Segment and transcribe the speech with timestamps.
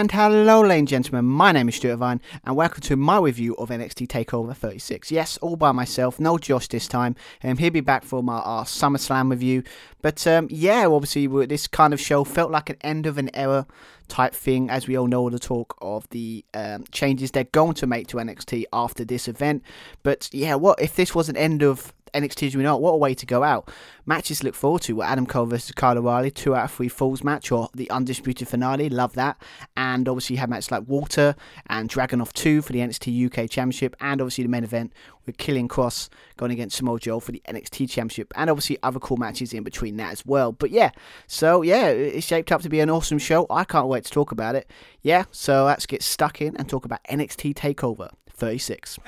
[0.00, 3.54] And hello, ladies and gentlemen, my name is Stuart Irvine, and welcome to my review
[3.56, 5.12] of NXT TakeOver 36.
[5.12, 7.16] Yes, all by myself, no Josh this time.
[7.44, 9.62] Um, he'll be back for my our SummerSlam review.
[10.00, 13.66] But um, yeah, obviously, this kind of show felt like an end of an era
[14.08, 17.86] type thing, as we all know the talk of the um, changes they're going to
[17.86, 19.62] make to NXT after this event.
[20.02, 22.96] But yeah, what if this was an end of NXT as we know what a
[22.96, 23.70] way to go out.
[24.06, 26.88] Matches to look forward to were Adam Cole versus Kyle O'Reilly, two out of three
[26.88, 28.88] falls match, or the undisputed finale.
[28.88, 29.40] Love that.
[29.76, 31.36] And obviously, you have matches like Walter
[31.68, 34.92] and Dragunov 2 for the NXT UK Championship, and obviously the main event
[35.26, 39.16] with Karrion Kross going against Samoa Joe for the NXT Championship, and obviously other cool
[39.16, 40.52] matches in between that as well.
[40.52, 40.90] But yeah,
[41.26, 43.46] so yeah, it's shaped up to be an awesome show.
[43.50, 44.70] I can't wait to talk about it.
[45.02, 48.98] Yeah, so let's get stuck in and talk about NXT Takeover 36.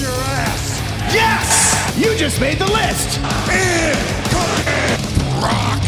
[0.00, 0.80] Your ass.
[1.12, 1.96] Yes!
[1.98, 3.18] You just made the list!
[3.50, 4.96] Incoming
[5.38, 5.82] Brock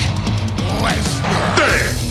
[0.83, 2.08] Lesnar.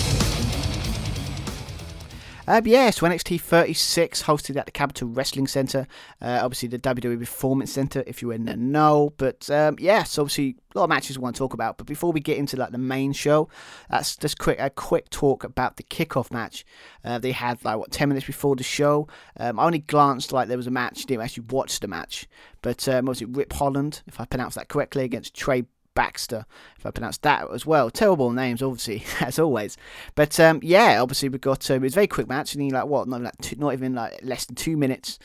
[2.48, 5.86] Uh, yeah, so NXT 36 hosted at the Capitol Wrestling Center.
[6.22, 9.14] Uh, obviously, the WWE Performance Center, if you're in the know.
[9.17, 11.78] But um, yeah, so obviously, a lot of matches we want to talk about.
[11.78, 13.50] But before we get into like the main show,
[13.89, 16.66] that's just quick a quick talk about the kickoff match.
[17.04, 19.09] Uh, they had like what 10 minutes before the show.
[19.38, 22.30] Um, I only glanced like there was a match, didn't actually watch the match.
[22.61, 25.66] But um, was it Rip Holland, if I pronounced that correctly, against Trey
[25.98, 26.45] Baxter,
[26.78, 27.90] if I pronounced that as well.
[27.90, 29.78] Terrible names, obviously, as always.
[30.14, 32.86] But um, yeah, obviously we got um, it was a very quick match, and like
[32.86, 35.17] what, not, like two, not even like less than two minutes.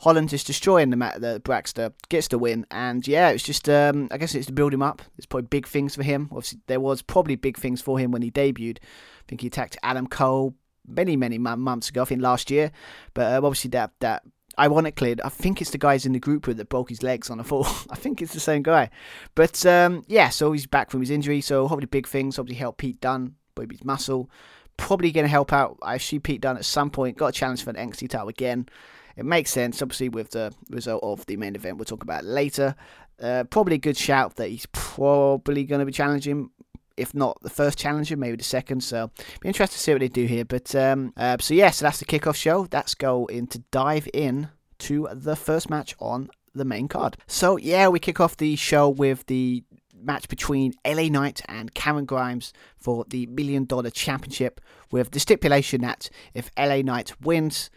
[0.00, 4.18] Holland is destroying the the Baxter, gets the win, and yeah, it's just um, I
[4.18, 5.00] guess it's to build him up.
[5.16, 6.28] It's probably big things for him.
[6.32, 8.78] Obviously, there was probably big things for him when he debuted.
[8.78, 10.56] I think he attacked Adam Cole
[10.88, 12.72] many many months ago, I think last year.
[13.14, 14.24] But uh, obviously that that
[14.58, 17.44] ironically, I think it's the guys in the group that broke his legs on the
[17.44, 17.66] floor.
[17.90, 18.90] I think it's the same guy.
[19.34, 21.40] But um, yeah, so he's back from his injury.
[21.40, 22.38] So hopefully, big things.
[22.38, 23.34] Obviously, help Pete Dunne,
[23.70, 24.30] his muscle.
[24.76, 25.78] Probably going to help out.
[25.82, 27.16] I see Pete Dunne at some point.
[27.16, 28.68] Got a challenge for an NXT title again.
[29.16, 31.78] It makes sense, obviously, with the result of the main event.
[31.78, 32.74] We'll talk about later.
[33.20, 36.50] Uh, probably a good shout that he's probably going to be challenging
[36.96, 38.82] if not the first challenger, maybe the second.
[38.82, 40.44] So be interested to see what they do here.
[40.44, 42.68] But um, uh, so yeah, so that's the kickoff show.
[42.72, 44.48] Let's go in to dive in
[44.78, 47.16] to the first match on the main card.
[47.26, 49.64] So yeah, we kick off the show with the
[49.94, 55.80] match between LA Knight and Cameron Grimes for the Million Dollar Championship, with the stipulation
[55.82, 57.70] that if LA Knight wins.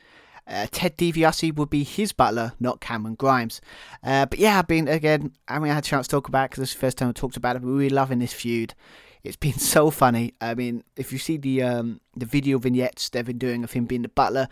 [0.47, 3.62] Uh, Ted DiBiase would be his butler, not Cameron Grimes.
[4.03, 5.34] Uh, but yeah, I've been again.
[5.47, 7.09] I mean, I had a chance to talk about because this is the first time
[7.09, 7.59] I talked about it.
[7.59, 8.74] But we're really loving this feud.
[9.24, 10.34] It's been so funny.
[10.41, 13.85] I mean, if you see the um, the video vignettes they've been doing of him
[13.85, 14.47] being the butler,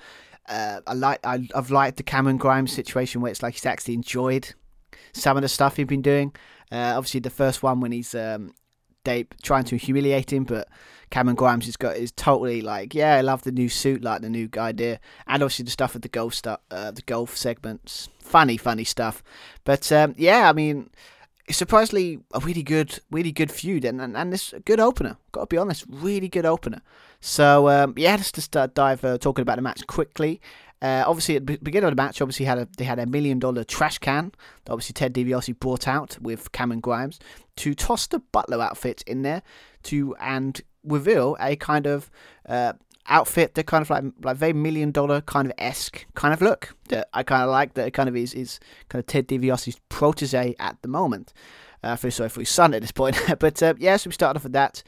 [0.47, 3.95] uh, I like I, have liked the Cameron Grimes situation where it's like he's actually
[3.95, 4.53] enjoyed
[5.13, 6.33] some of the stuff he's been doing.
[6.71, 8.53] Uh, obviously, the first one when he's um,
[9.41, 10.67] trying to humiliate him, but
[11.09, 14.29] Cameron Grimes has got is totally like, yeah, I love the new suit, like the
[14.29, 18.57] new idea, and obviously the stuff with the golf stuff, uh, the golf segments, funny,
[18.57, 19.23] funny stuff.
[19.63, 20.89] But um, yeah, I mean
[21.49, 25.17] surprisingly a really good, really good feud, and and, and this a good opener.
[25.31, 26.81] Got to be honest, really good opener.
[27.19, 30.41] So um, yeah, let's just uh, dive uh, talking about the match quickly.
[30.81, 33.39] Uh, obviously, at the beginning of the match, obviously had a, they had a million
[33.39, 34.31] dollar trash can
[34.65, 37.19] that obviously Ted DiBiase brought out with Cameron Grimes
[37.57, 39.41] to toss the Butler outfit in there
[39.83, 42.11] to and reveal a kind of
[42.47, 42.73] uh,
[43.09, 46.75] outfit that kind of like like very million dollar kind of esque kind of look
[46.89, 47.73] that I kind of like.
[47.73, 48.59] That kind of is is
[48.89, 51.33] kind of Ted DiBiase's protege at the moment.
[51.83, 54.37] Uh, feel sorry for his son at this point, but uh, yeah, so we started
[54.37, 54.83] off with that.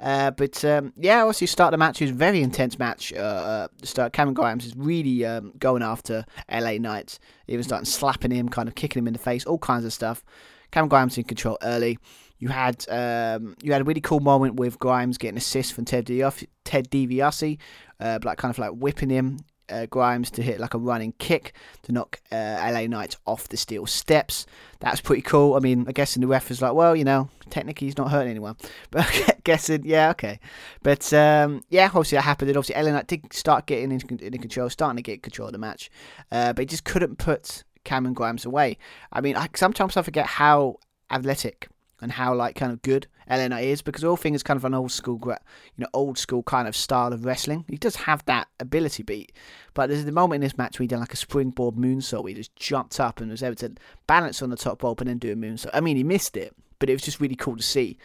[0.00, 2.00] Uh, but um, yeah, obviously start the match.
[2.00, 3.12] It was a very intense match.
[3.12, 7.18] Uh, uh, start Cameron Grimes is really um, going after LA Knight.
[7.46, 9.92] He was starting slapping him, kind of kicking him in the face, all kinds of
[9.92, 10.24] stuff.
[10.70, 11.98] Cameron Grimes in control early.
[12.38, 16.06] You had um, you had a really cool moment with Grimes getting assist from Ted
[16.06, 17.58] DiBiase,
[18.00, 19.38] uh, like kind of like whipping him
[19.70, 23.56] uh, Grimes to hit like a running kick to knock uh, LA Knight off the
[23.56, 24.46] steel steps.
[24.80, 25.54] That's pretty cool.
[25.54, 28.10] I mean, I guess in the ref is like, well, you know, technically he's not
[28.10, 28.56] hurting anyone,
[28.90, 29.06] but
[29.44, 30.40] guessing, yeah, okay.
[30.82, 32.50] But um, yeah, obviously that happened.
[32.50, 35.52] And obviously LA Knight did start getting in, in control, starting to get control of
[35.52, 35.90] the match,
[36.32, 38.78] uh, but he just couldn't put Cameron Grimes away.
[39.12, 40.76] I mean, I, sometimes I forget how
[41.10, 41.68] athletic
[42.00, 44.74] and how like kind of good LNA is because all thing is kind of an
[44.74, 45.34] old school, you
[45.76, 47.64] know, old school kind of style of wrestling.
[47.68, 49.32] He does have that ability beat,
[49.74, 52.22] but there's the moment in this match where he did like a springboard moonsault.
[52.22, 53.72] Where he just jumped up and was able to
[54.06, 55.70] balance on the top rope and then do a moonsault.
[55.74, 57.98] I mean, he missed it, but it was just really cool to see.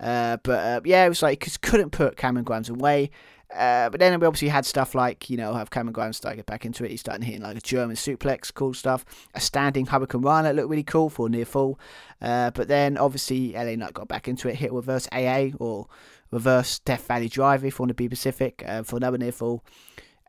[0.00, 3.10] Uh, but uh, yeah, it was like couldn't put Cameron Grimes away.
[3.54, 6.46] Uh, but then we obviously had stuff like, you know, have Cameron Grimes start get
[6.46, 6.90] back into it.
[6.90, 9.04] He's starting hitting like a German suplex, cool stuff.
[9.34, 11.78] A standing hurricanrana looked really cool for near full.
[12.20, 15.86] Uh, but then obviously LA Knight got back into it, hit reverse AA or
[16.30, 19.64] reverse Death Valley Drive if you want to be specific uh, for another near full.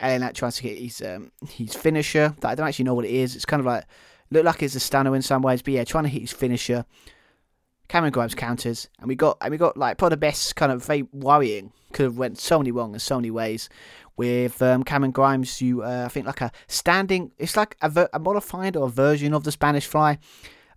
[0.02, 2.36] LA Knight tries to get his um, his finisher.
[2.44, 3.36] I don't actually know what it is.
[3.36, 3.86] It's kind of like
[4.32, 6.86] look like it's a stunner in some ways, but yeah, trying to hit his finisher.
[7.94, 10.84] Cameron Grimes counters, and we got and we got like probably the best kind of
[10.84, 11.72] very worrying.
[11.92, 13.70] Could have went so many wrong in so many ways.
[14.18, 17.34] With um, Cameron Grimes, you uh, I think like a standing.
[17.38, 20.18] It's like a, a modified or a version of the Spanish Fly.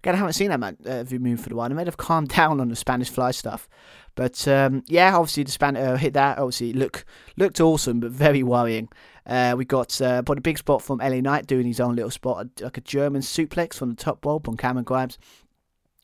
[0.00, 1.70] Again, I haven't seen that man, uh, move for the while.
[1.70, 3.66] I may have calmed down on the Spanish Fly stuff,
[4.14, 6.36] but um, yeah, obviously the Span uh, hit that.
[6.36, 7.06] Obviously, look
[7.38, 8.90] looked awesome, but very worrying.
[9.24, 12.48] Uh, we got uh, a big spot from LA Knight doing his own little spot,
[12.60, 15.16] like a German suplex from the top rope on Cameron Grimes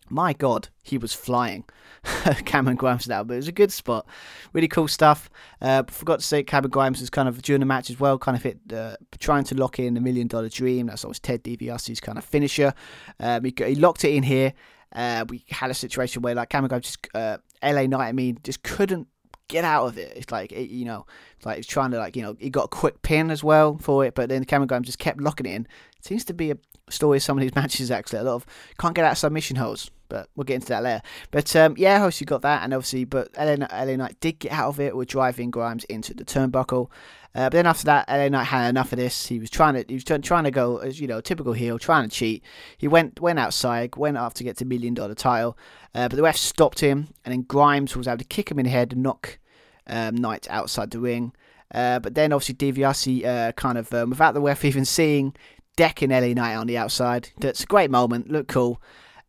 [0.08, 1.64] my God, he was flying.
[2.44, 4.06] Cameron Grimes now, but it was a good spot.
[4.52, 5.30] Really cool stuff.
[5.60, 8.36] Uh, forgot to say, Cameron Grimes was kind of during the match as well, kind
[8.36, 10.86] of hit uh, trying to lock in the million dollar dream.
[10.86, 12.74] That's always Ted DiBiase's kind of finisher.
[13.20, 14.52] Um, he, he, locked it in here.
[14.94, 18.38] Uh, we had a situation where like Cameron Grimes just uh, LA Knight, I mean,
[18.42, 19.06] just couldn't
[19.52, 20.12] get out of it.
[20.16, 21.06] It's like it, you know,
[21.36, 23.78] it's like he's trying to like you know, he got a quick pin as well
[23.78, 25.62] for it, but then Cameron Grimes just kept locking it in.
[25.98, 26.56] It seems to be a
[26.90, 28.20] story of some of these matches actually.
[28.20, 28.46] A lot of
[28.78, 31.00] can't get out of submission holds but we'll get into that later.
[31.30, 34.68] But um, yeah, obviously got that, and obviously, but LA, LA Knight did get out
[34.68, 36.90] of it with driving Grimes into the turnbuckle.
[37.34, 39.26] Uh, but then after that, LA Knight had enough of this.
[39.26, 42.06] He was trying to, he was trying to go as you know, typical heel, trying
[42.06, 42.44] to cheat.
[42.76, 45.56] He went went outside, went off to get the million dollar title,
[45.94, 48.66] uh, but the ref stopped him, and then Grimes was able to kick him in
[48.66, 49.38] the head and knock
[49.86, 51.32] um, Knight outside the ring.
[51.74, 55.34] Uh, but then obviously DiBiase uh, kind of, um, without the ref even seeing,
[55.76, 57.30] decking LA Knight on the outside.
[57.38, 58.80] That's a great moment, look cool.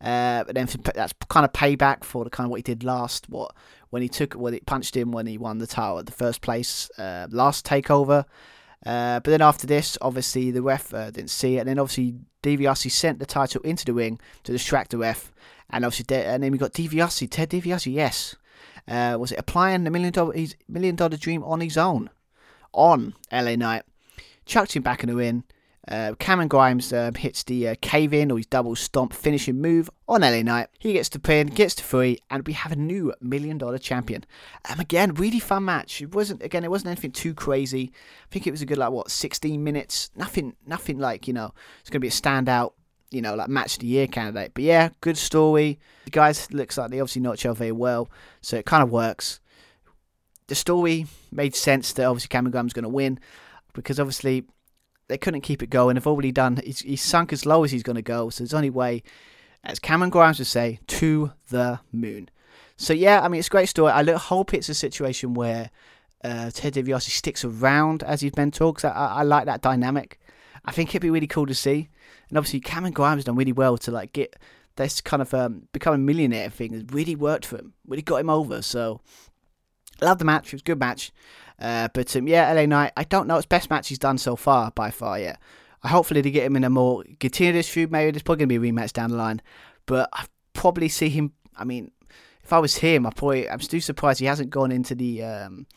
[0.01, 3.29] Uh, but then that's kind of payback for the kind of what he did last.
[3.29, 3.55] What
[3.89, 6.41] when he took when it punched him when he won the title at the first
[6.41, 8.25] place uh, last takeover.
[8.85, 12.15] Uh, but then after this, obviously the ref uh, didn't see it, and then obviously
[12.41, 15.31] DiBiase sent the title into the ring to distract the ref,
[15.69, 18.35] and obviously De- and then we got DiBiase, Ted DiBiase, yes,
[18.87, 22.09] uh, was it applying the million dollar his million dollar dream on his own,
[22.73, 23.83] on LA Knight,
[24.45, 25.43] chucked him back in the ring,
[25.87, 29.89] uh, Cameron Grimes uh, hits the uh, cave in or his double stomp finishing move
[30.07, 30.69] on LA Knight.
[30.79, 34.23] He gets to pin, gets to free, and we have a new million dollar champion.
[34.69, 36.01] Um, again, really fun match.
[36.01, 37.91] It wasn't again, it wasn't anything too crazy.
[37.93, 40.09] I think it was a good like what 16 minutes.
[40.15, 42.73] Nothing, nothing like you know it's gonna be a standout.
[43.13, 44.51] You know, like match of the year candidate.
[44.53, 45.79] But yeah, good story.
[46.05, 48.09] The guys looks like they obviously know each other very well,
[48.41, 49.39] so it kind of works.
[50.47, 53.19] The story made sense that obviously Cameron Grimes going to win
[53.73, 54.45] because obviously
[55.07, 55.95] they couldn't keep it going.
[55.95, 56.59] They've already done.
[56.63, 58.29] He's, he's sunk as low as he's going to go.
[58.29, 59.03] So there's only way,
[59.63, 62.29] as Cameron Grimes would say, to the moon.
[62.77, 63.91] So yeah, I mean it's a great story.
[63.91, 65.69] I hope it's a situation where
[66.23, 70.19] uh, Ted DiBiase sticks around as his mentor because I, I, I, like that dynamic.
[70.65, 71.89] I think it'd be really cool to see.
[72.33, 74.35] And obviously Cameron Grimes done really well to like get
[74.75, 76.73] this kind of um, become a millionaire thing.
[76.73, 77.73] Has really worked for him.
[77.85, 78.63] Really got him over.
[78.63, 79.01] So
[80.01, 80.47] love the match.
[80.47, 81.11] It was a good match.
[81.59, 83.37] Uh, but um, yeah, LA Knight, I don't know.
[83.37, 85.35] It's best match he's done so far, by far, yeah.
[85.83, 87.91] I hopefully to get him in a more continue this feud.
[87.91, 89.39] Maybe there's probably gonna be a rematch down the line,
[89.85, 91.33] but I probably see him.
[91.55, 91.91] I mean,
[92.43, 95.67] if I was him, I probably I'm still surprised he hasn't gone into the um,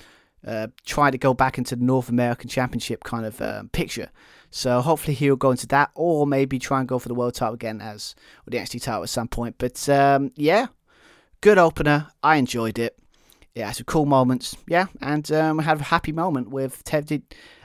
[0.46, 4.08] uh, try to go back into the North American Championship kind of um, picture.
[4.50, 7.54] So hopefully he'll go into that, or maybe try and go for the world title
[7.54, 8.14] again as
[8.46, 9.56] or the NXT title at some point.
[9.58, 10.66] But um, yeah,
[11.40, 12.09] good opener.
[12.23, 12.99] I enjoyed it
[13.56, 14.54] yeah, some cool moments.
[14.68, 17.23] Yeah, and um, we had a happy moment with Ted,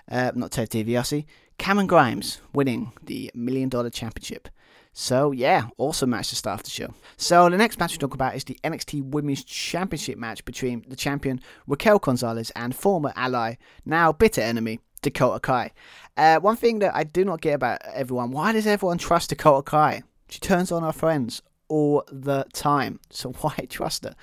[0.10, 1.26] uh, not Ted DiBiase,
[1.58, 4.48] Cameron Grimes winning the Million Dollar Championship.
[4.94, 6.94] So yeah, awesome match to start the show.
[7.18, 10.96] So the next match we talk about is the NXT Women's Championship match between the
[10.96, 13.56] champion Raquel Gonzalez and former ally,
[13.86, 15.72] now bitter enemy Dakota Kai.
[16.18, 19.64] Uh, one thing that I do not get about everyone: why does everyone trust Dakota
[19.64, 20.04] Kai?
[20.30, 23.00] She turns on her friends all the time.
[23.12, 24.16] So why trust her?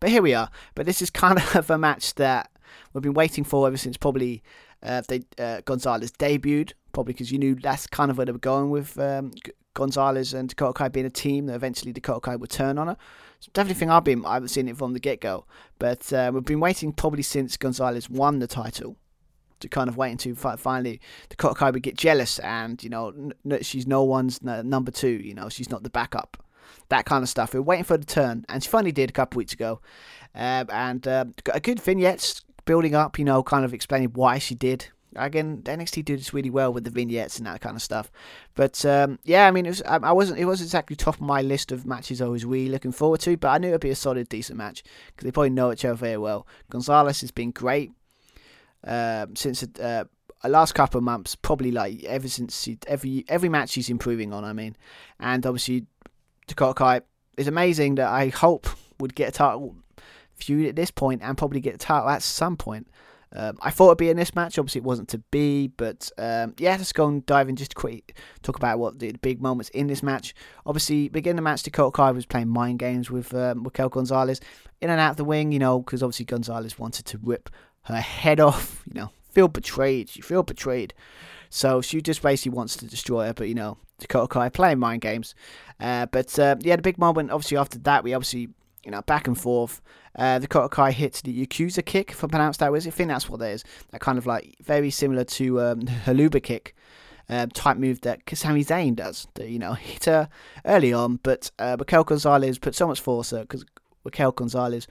[0.00, 0.50] But here we are.
[0.74, 2.50] But this is kind of a match that
[2.92, 4.42] we've been waiting for ever since probably
[4.82, 6.72] uh, they uh, Gonzalez debuted.
[6.92, 9.32] Probably because you knew that's kind of where they were going with um,
[9.74, 12.96] Gonzalez and Dakota Kai being a team that eventually Dakota Kai would turn on her.
[13.40, 15.46] So definitely think I've been I've seen it from the get go.
[15.78, 18.96] But uh, we've been waiting probably since Gonzalez won the title
[19.60, 23.12] to kind of waiting to finally the Kai would get jealous and you know
[23.62, 25.08] she's no one's number two.
[25.08, 26.42] You know she's not the backup
[26.88, 27.54] that kind of stuff.
[27.54, 29.80] We are waiting for the turn, and she finally did a couple weeks ago.
[30.34, 34.38] Um, and uh, got a good vignettes building up, you know, kind of explaining why
[34.38, 34.88] she did.
[35.16, 38.10] Again, NXT did this really well with the vignettes and that kind of stuff.
[38.56, 41.40] But um, yeah, I mean, it was I wasn't it wasn't exactly top of my
[41.40, 43.96] list of matches I was really looking forward to, but I knew it'd be a
[43.96, 46.48] solid, decent match because they probably know each other very well.
[46.68, 47.92] Gonzalez has been great.
[48.86, 50.04] Um, since uh,
[50.42, 54.32] the last couple of months, probably like ever since she, every every match he's improving
[54.32, 54.44] on.
[54.44, 54.76] I mean,
[55.18, 55.86] and obviously
[56.46, 57.00] Dakota Kai
[57.36, 58.68] is amazing that I hope
[59.00, 59.76] would get a title
[60.34, 62.88] feud at this point and probably get a title at some point.
[63.36, 64.58] Um, I thought it'd be in this match.
[64.58, 68.16] Obviously, it wasn't to be, but um, yeah, let's go and dive in just quick
[68.42, 70.34] talk about what the big moments in this match.
[70.66, 74.40] Obviously, begin the match, Dakota Kai was playing mind games with um, Raquel Gonzalez
[74.80, 77.50] in and out of the wing, you know, because obviously Gonzalez wanted to rip
[77.84, 80.08] her head off, you know, feel betrayed.
[80.08, 80.94] She feel betrayed.
[81.50, 85.02] So she just basically wants to destroy her, but you know, Dakota Kai playing mind
[85.02, 85.34] games.
[85.78, 88.48] Uh, but uh, yeah, the big moment, obviously, after that, we obviously,
[88.84, 89.80] you know, back and forth.
[90.16, 92.86] Uh, Dakota Kai hits the Yakuza kick, if I pronounce that was.
[92.86, 93.64] I think that's what that is.
[93.90, 96.74] That kind of like very similar to um, Helluva kick.
[97.26, 100.28] Uh, type move that Sami Zayn does, that, you know, hit her
[100.66, 103.64] early on, but uh, Raquel Gonzalez put so much force because
[104.04, 104.86] Raquel Gonzalez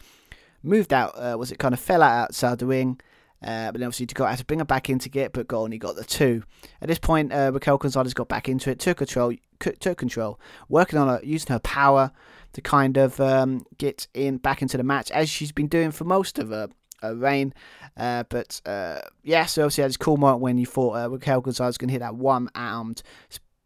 [0.63, 2.99] moved out, uh, was it kind of fell out outside the ring,
[3.43, 5.59] uh, but then obviously Dakota had to bring her back in to get, but got
[5.59, 6.43] only got the two.
[6.81, 10.39] At this point, uh, Raquel Gonzalez got back into it, took control, took control,
[10.69, 12.11] working on her, using her power,
[12.53, 16.03] to kind of um, get in back into the match as she's been doing for
[16.03, 16.69] most of her,
[17.01, 17.53] her reign.
[17.97, 21.41] Uh, but uh, yeah, so obviously had this cool moment when you thought uh, Raquel
[21.41, 23.01] Gonzalez going to hit that one armed,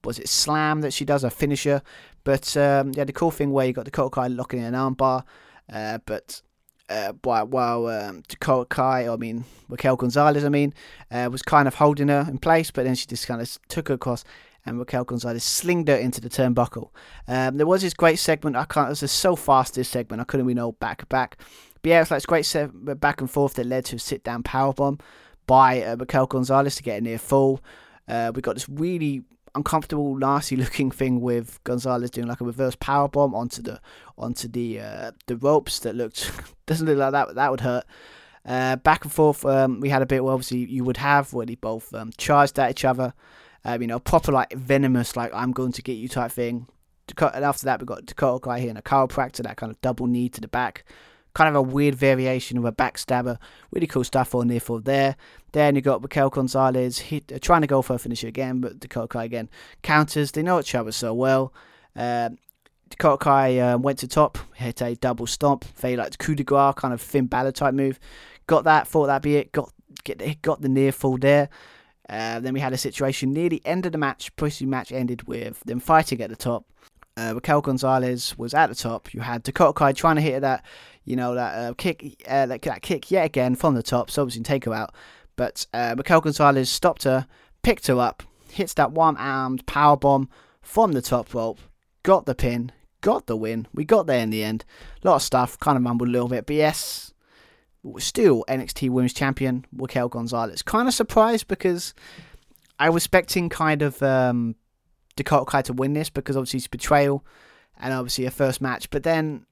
[0.04, 1.82] was it slam that she does, a finisher.
[2.24, 5.24] But um, yeah, the cool thing where you got Dakota Kai locking in an armbar.
[5.72, 6.42] Uh, but
[6.90, 10.74] uh, while, um, Dakota Kai, I mean Raquel Gonzalez, I mean,
[11.12, 13.90] uh, was kind of holding her in place, but then she just kind of took
[13.90, 14.24] her across
[14.68, 16.90] and Raquel Gonzalez slinged her into the turnbuckle.
[17.28, 18.56] Um, there was this great segment.
[18.56, 18.88] I can't.
[18.92, 19.76] It was so fast.
[19.76, 20.22] This segment.
[20.22, 21.38] I couldn't really know back back.
[21.82, 24.24] But yeah, it's like this great segment back and forth that led to a sit
[24.24, 25.00] down power bomb
[25.48, 27.62] by uh, Raquel Gonzalez to get a near full.
[28.08, 29.24] Uh, we got this really
[29.58, 33.82] uncomfortable, nasty looking thing with Gonzalez doing like a reverse power bomb onto the
[34.18, 36.32] onto the uh, the ropes that looked
[36.66, 37.86] doesn't look like that that would hurt.
[38.46, 41.46] Uh, back and forth, um, we had a bit where obviously you would have where
[41.46, 43.14] they both um, charged at each other
[43.68, 46.68] um, you know, proper like venomous, like I'm going to get you type thing.
[47.20, 50.08] And after that, we got Dakota Kai here and a chiropractor, that kind of double
[50.08, 50.86] knee to the back.
[51.38, 53.38] Kind of a weird variation of a backstabber.
[53.70, 55.16] Really cool stuff on there for there.
[55.52, 58.80] Then you got Raquel Gonzalez hit, uh, trying to go for a finisher again, but
[58.80, 59.48] Dakota Kai again
[59.84, 60.32] counters.
[60.32, 61.54] They know each other so well.
[61.96, 62.40] Um,
[62.90, 66.74] Dakota Kai uh, went to top, hit a double stomp, very like coup de grace,
[66.76, 68.00] kind of Finn Balor type move.
[68.48, 69.52] Got that, thought that'd be it.
[69.52, 69.72] Got
[70.04, 71.50] get got the near fall there.
[72.10, 74.36] Uh, then we had a situation near the end of the match.
[74.38, 76.66] Pretty match ended with them fighting at the top.
[77.18, 79.14] Uh, Raquel Gonzalez was at the top.
[79.14, 80.64] You had Dakota Kai trying to hit that,
[81.04, 84.12] you know, that uh, kick, uh, that, that, kick yet again from the top.
[84.12, 84.94] So obviously take her out.
[85.36, 87.26] But uh, Raquel Gonzalez stopped her,
[87.64, 88.22] picked her up,
[88.52, 90.30] hits that one-armed power bomb
[90.62, 91.60] from the top rope,
[92.04, 92.72] got the pin,
[93.02, 93.68] got the win.
[93.74, 94.64] We got there in the end.
[95.04, 97.14] A lot of stuff, kind of mumbled a little bit, but yes,
[97.98, 100.62] still NXT Women's Champion Raquel Gonzalez.
[100.62, 101.94] Kind of surprised because
[102.80, 104.56] I was expecting kind of um,
[105.18, 107.26] Dakota Kai to win this because obviously it's betrayal
[107.78, 108.90] and obviously a first match.
[108.90, 109.46] But then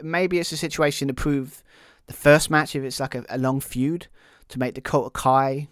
[0.00, 1.64] maybe it's a situation to prove
[2.06, 4.06] the first match if it's like a, a long feud
[4.48, 5.68] to make Dakota Kai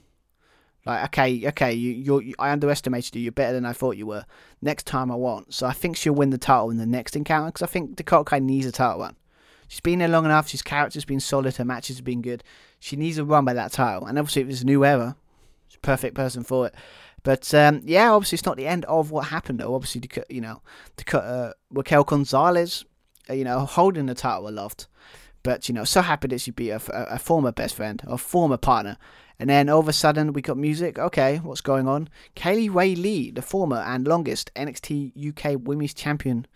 [0.88, 3.22] like okay, okay, you you you I underestimated you.
[3.22, 4.24] You're better than I thought you were.
[4.62, 5.52] Next time I won't.
[5.52, 8.24] So I think she'll win the title in the next encounter because I think Dakota
[8.24, 9.16] Kai needs a title run.
[9.68, 10.48] She's been there long enough.
[10.48, 11.56] She's character's been solid.
[11.56, 12.42] Her matches have been good.
[12.80, 14.06] She needs a run by that title.
[14.06, 15.14] And obviously, if it's a new era,
[15.68, 16.74] she's a perfect person for it.
[17.28, 19.74] But um, yeah, obviously, it's not the end of what happened, though.
[19.74, 20.62] Obviously, you know,
[20.96, 22.86] to cut uh, Raquel Gonzalez,
[23.28, 24.88] uh, you know, holding the title aloft.
[25.42, 26.80] But, you know, so happy that she beat a,
[27.12, 28.96] a, former best friend, a former partner.
[29.38, 30.98] And then all of a sudden, we got music.
[30.98, 32.08] Okay, what's going on?
[32.34, 36.46] Kay Lee the former and longest NXT UK Women's Champion,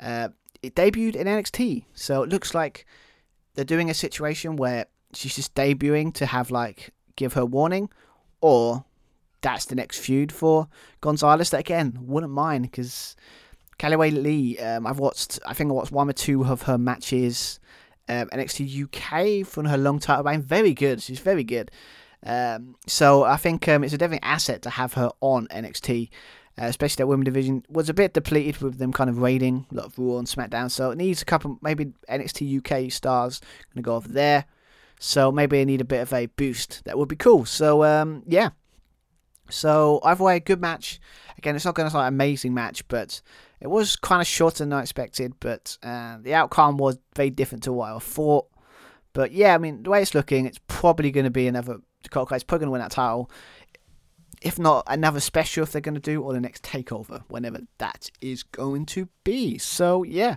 [0.00, 0.28] uh,
[0.62, 2.84] it debuted in NXT, so it looks like
[3.54, 4.84] they're doing a situation where
[5.14, 7.88] she's just debuting to have like give her warning,
[8.42, 8.84] or
[9.42, 10.68] that's the next feud for
[11.00, 11.50] Gonzalez.
[11.50, 13.16] That again wouldn't mind because
[13.78, 15.38] Kay Lee Um, I've watched.
[15.46, 17.60] I think I watched one or two of her matches.
[18.08, 20.42] Um, NXT UK from her long title reign.
[20.42, 21.00] Very good.
[21.00, 21.70] She's very good.
[22.26, 26.10] Um, so I think um, it's a definite asset to have her on NXT
[26.60, 29.74] uh, especially that women division was a bit depleted with them kind of raiding a
[29.74, 30.70] lot of Raw and SmackDown.
[30.70, 34.44] So it needs a couple, maybe NXT UK stars going to go over there.
[34.98, 36.84] So maybe they need a bit of a boost.
[36.84, 37.46] That would be cool.
[37.46, 38.50] So um, yeah.
[39.50, 41.00] So either way, a good match.
[41.38, 43.20] Again, it's not going to be like an amazing match, but
[43.60, 45.34] it was kind of shorter than I expected.
[45.40, 48.46] But uh, the outcome was very different to what I thought.
[49.12, 51.78] But yeah, I mean, the way it's looking, it's probably going to be another.
[52.02, 53.30] Dakota Kai's probably going to win that title
[54.40, 58.10] if not another special if they're going to do, or the next takeover, whenever that
[58.20, 59.58] is going to be.
[59.58, 60.36] So, yeah.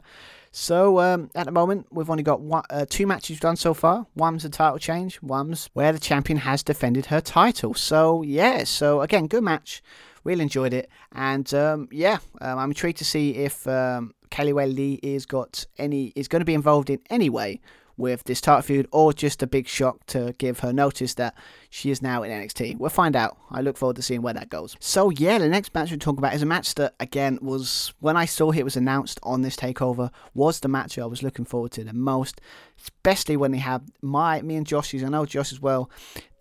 [0.56, 4.06] So um, at the moment, we've only got one, uh, two matches done so far.
[4.16, 5.20] One's a title change.
[5.24, 7.74] One's where the champion has defended her title.
[7.74, 9.82] So yeah, so again, good match.
[10.24, 15.00] Really enjoyed it, and um, yeah, um, I'm intrigued to see if um, Kay Lee
[15.04, 17.60] is got any is going to be involved in any way
[17.98, 21.36] with this title feud or just a big shock to give her notice that
[21.70, 22.78] she is now in NXT.
[22.78, 23.38] We'll find out.
[23.52, 24.76] I look forward to seeing where that goes.
[24.80, 28.18] So yeah, the next match we're talking about is a match that again was when
[28.18, 31.72] I saw it was announced on this takeover was the match I was looking forward
[31.74, 32.42] to the most,
[32.82, 35.90] especially when they have my me and Josh's I know Josh as well,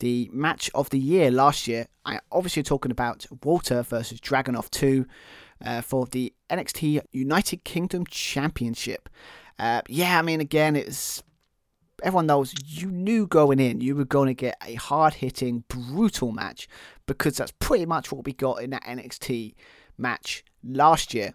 [0.01, 1.87] the match of the year last year.
[2.05, 5.07] I obviously talking about Walter versus Dragunov 2
[5.65, 9.09] uh, for the NXT United Kingdom Championship.
[9.59, 11.23] Uh, yeah, I mean, again, it's
[12.03, 16.33] everyone knows you knew going in you were going to get a hard hitting, brutal
[16.33, 16.69] match
[17.07, 19.55] because that's pretty much what we got in that NXT
[19.97, 21.35] match last year.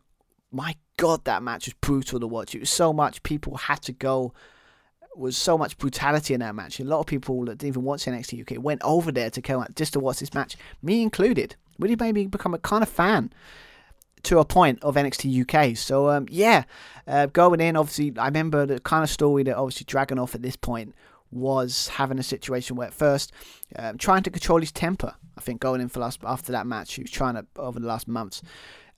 [0.52, 2.56] My God, that match was brutal to watch.
[2.56, 4.34] It was so much people had to go.
[5.16, 6.80] Was so much brutality in that match.
[6.80, 9.62] A lot of people that didn't even watch NXT UK went over there to come
[9.62, 11.56] out just to watch this match, me included.
[11.80, 13.32] Really made me become a kind of fan
[14.24, 15.78] to a point of NXT UK.
[15.78, 16.64] So um, yeah,
[17.08, 20.56] uh, going in, obviously, I remember the kind of story that obviously Dragunov at this
[20.56, 20.96] point
[21.32, 23.32] was having a situation where at first
[23.76, 25.16] um, trying to control his temper.
[25.38, 27.88] I think going in for last after that match, he was trying to over the
[27.88, 28.42] last months.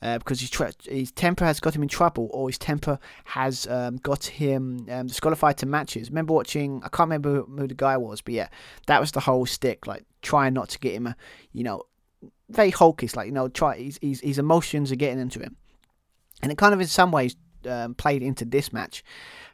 [0.02, 3.68] Uh, because his, tra- his temper has got him in trouble, or his temper has
[3.68, 6.10] um, got him um, disqualified to matches.
[6.10, 6.82] Remember watching?
[6.86, 8.48] I can't remember who, who, the guy was, but yeah,
[8.88, 9.88] that was the whole stick.
[9.88, 11.14] Like trying not to get him,
[11.52, 11.84] you know,
[12.50, 15.56] very hulkish, like you know, try his, his, his emotions are getting into him,
[16.42, 17.36] and it kind of in some ways
[17.68, 19.04] um, played into this match.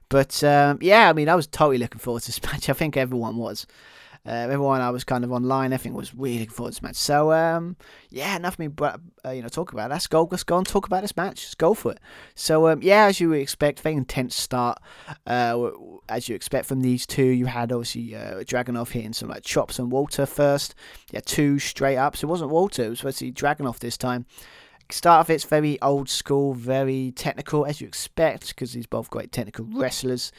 [0.09, 2.69] But um, yeah, I mean, I was totally looking forward to this match.
[2.69, 3.65] I think everyone was.
[4.25, 6.95] Uh, everyone I was kind of online, think was really looking forward to this match.
[6.95, 7.75] So um,
[8.09, 9.91] yeah, enough of me, uh, you know, talk about.
[9.91, 9.93] It.
[9.93, 10.27] Let's go.
[10.29, 11.43] Let's go and talk about this match.
[11.43, 11.99] Let's go for it.
[12.33, 14.79] So um, yeah, as you would expect, very intense start.
[15.27, 15.69] Uh,
[16.09, 19.79] as you expect from these two, you had obviously uh, Dragunov hitting some like chops
[19.79, 20.75] and Walter first.
[21.11, 22.23] Yeah, two straight ups.
[22.23, 22.83] It wasn't Walter.
[22.83, 24.25] It was be Dragunov this time.
[24.91, 29.31] Start of it's very old school, very technical, as you expect, because these both great
[29.31, 30.31] technical wrestlers.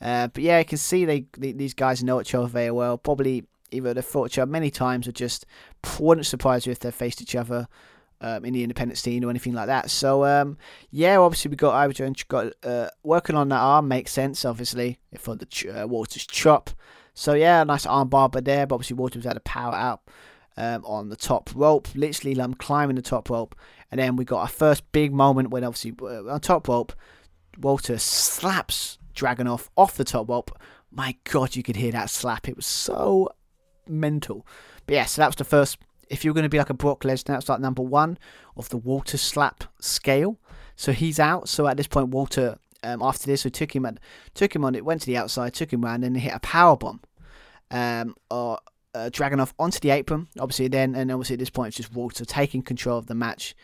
[0.00, 2.96] Uh, but yeah, you can see they, they, these guys know each other very well.
[2.96, 5.46] Probably either they've fought each other many times or just
[5.98, 7.68] wouldn't surprise you if they faced each other
[8.20, 9.90] um, in the independent scene or anything like that.
[9.90, 10.58] So um,
[10.90, 14.98] yeah, obviously we got Ivor Ivory got uh, working on that arm makes sense obviously
[15.18, 16.70] for the uh, Walter's chop.
[17.14, 18.66] So yeah, nice arm barber there.
[18.66, 20.02] But obviously Walter was able to power out
[20.56, 23.54] um, on the top rope, literally um, climbing the top rope,
[23.90, 26.92] and then we got our first big moment when obviously uh, on top rope,
[27.58, 30.50] Walter slaps Dragunov off the top rope.
[30.90, 32.48] My God, you could hear that slap.
[32.48, 33.28] It was so
[33.86, 34.46] mental.
[34.86, 35.78] But yeah, so that was the first.
[36.08, 38.18] If you're going to be like a Brock Lesnar, that's like number one
[38.56, 40.38] of the Walter slap scale.
[40.74, 41.48] So he's out.
[41.48, 43.98] So at this point, Walter, um, after this, we took him at,
[44.34, 46.76] took him on it, went to the outside, took him around, and hit a power
[46.76, 47.00] bomb.
[47.70, 48.58] Um, or
[48.94, 50.28] uh, Dragunov onto the apron.
[50.38, 53.54] Obviously, then and obviously at this point, it's just Walter taking control of the match.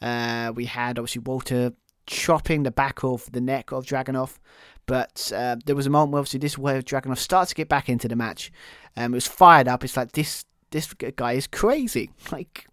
[0.00, 1.72] Uh, we had obviously Walter
[2.06, 4.38] chopping the back of the neck of Dragunov.
[4.86, 7.68] But uh, there was a moment where obviously this is where Dragunov starts to get
[7.68, 8.52] back into the match.
[8.96, 9.84] Um, it was fired up.
[9.84, 12.10] It's like this this guy is crazy.
[12.32, 12.66] Like,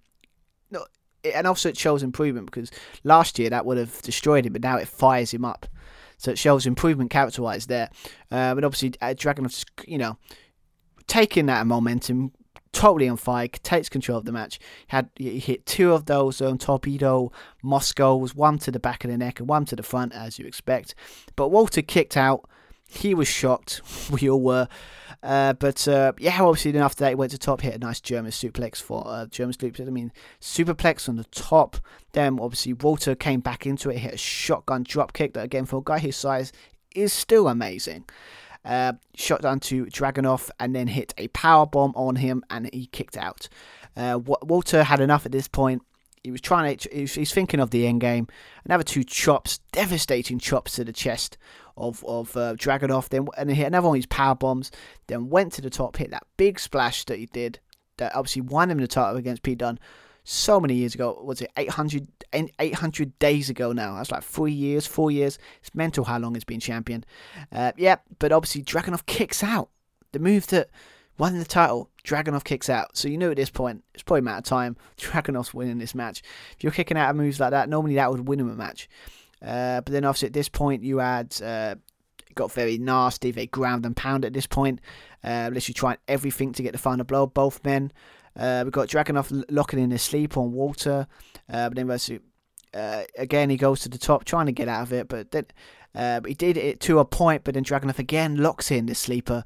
[0.71, 0.85] no,
[1.23, 2.71] and also it shows improvement because
[3.03, 5.67] last year that would have destroyed him, but now it fires him up.
[6.17, 7.89] So it shows improvement character wise there.
[8.31, 10.17] Um, and obviously uh, Dragunov's you know
[11.07, 12.31] taking that momentum,
[12.71, 14.59] totally on fire, takes control of the match.
[14.87, 17.31] Had he hit two of those um, torpedo
[17.63, 20.45] Moscows, one to the back of the neck and one to the front, as you
[20.45, 20.95] expect.
[21.35, 22.49] But Walter kicked out.
[22.87, 23.81] He was shocked.
[24.11, 24.67] We all were.
[25.21, 27.99] Uh, but uh, yeah, obviously then after that he went to top, hit a nice
[27.99, 29.85] German suplex for uh, German suplex.
[29.85, 31.77] I mean superplex on the top.
[32.13, 35.77] Then obviously Walter came back into it, hit a shotgun drop kick that again for
[35.77, 36.51] a guy his size
[36.95, 38.05] is still amazing.
[38.65, 42.87] Uh, shot down to Dragunov and then hit a power bomb on him and he
[42.87, 43.47] kicked out.
[43.95, 45.81] Uh, Walter had enough at this point.
[46.23, 46.89] He was trying to.
[46.89, 48.27] He's thinking of the end game.
[48.65, 51.37] Another two chops, devastating chops to the chest
[51.77, 53.07] of of uh, Dragunov.
[53.07, 54.69] Then and he hit another one of his power bombs.
[55.07, 57.59] Then went to the top, hit that big splash that he did.
[57.97, 59.79] That obviously won him the title against Pete Dunne
[60.29, 61.19] so many years ago.
[61.23, 62.07] Was it 800,
[62.59, 63.95] 800 days ago now?
[63.95, 65.39] That's like three years, four years.
[65.59, 67.03] It's mental how long it's been champion.
[67.51, 69.69] Uh, yeah, but obviously Dragunov kicks out.
[70.11, 70.69] The move that
[71.17, 72.95] won the title, Dragunov kicks out.
[72.95, 74.77] So you know at this point, it's probably a matter of time.
[74.97, 76.21] Dragunov's winning this match.
[76.55, 78.87] If you're kicking out of moves like that, normally that would win him a match.
[79.41, 81.73] Uh, but then obviously at this point, you had uh,
[82.35, 83.31] got very nasty.
[83.31, 84.79] They ground and pound at this point.
[85.23, 87.25] Uh, literally trying everything to get the final blow.
[87.25, 87.91] Both men.
[88.39, 91.07] Uh, we've got Dragunov locking in his sleep on Walter.
[91.51, 92.19] Uh, but then
[92.73, 95.07] uh, again, he goes to the top, trying to get out of it.
[95.07, 95.45] But then
[95.95, 99.43] Uh, he did it to a point, but then Dragunov again locks in the sleeper.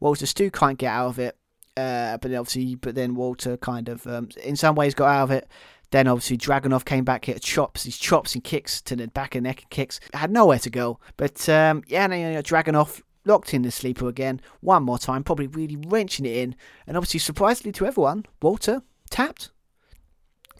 [0.00, 1.36] Walter Stu can't get out of it,
[1.76, 5.30] uh, but obviously, but then Walter kind of, um, in some ways, got out of
[5.30, 5.48] it.
[5.90, 9.44] Then obviously Dragunov came back, hit chops, his chops and kicks to the back and
[9.44, 10.00] neck and kicks.
[10.12, 10.98] Had nowhere to go.
[11.16, 15.24] But um, yeah, no, you know, Dragunov locked in the sleeper again, one more time,
[15.24, 16.54] probably really wrenching it in.
[16.86, 19.50] And obviously, surprisingly to everyone, Walter tapped.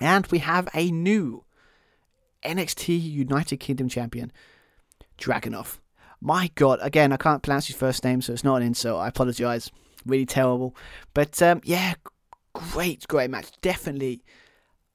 [0.00, 1.44] And we have a new
[2.44, 4.32] NXT United Kingdom champion,
[5.18, 5.78] Dragunov.
[6.20, 9.00] My God, again, I can't pronounce his first name, so it's not an insult.
[9.00, 9.70] I apologise.
[10.06, 10.76] Really terrible.
[11.12, 11.94] But um, yeah,
[12.52, 13.50] great, great match.
[13.60, 14.22] Definitely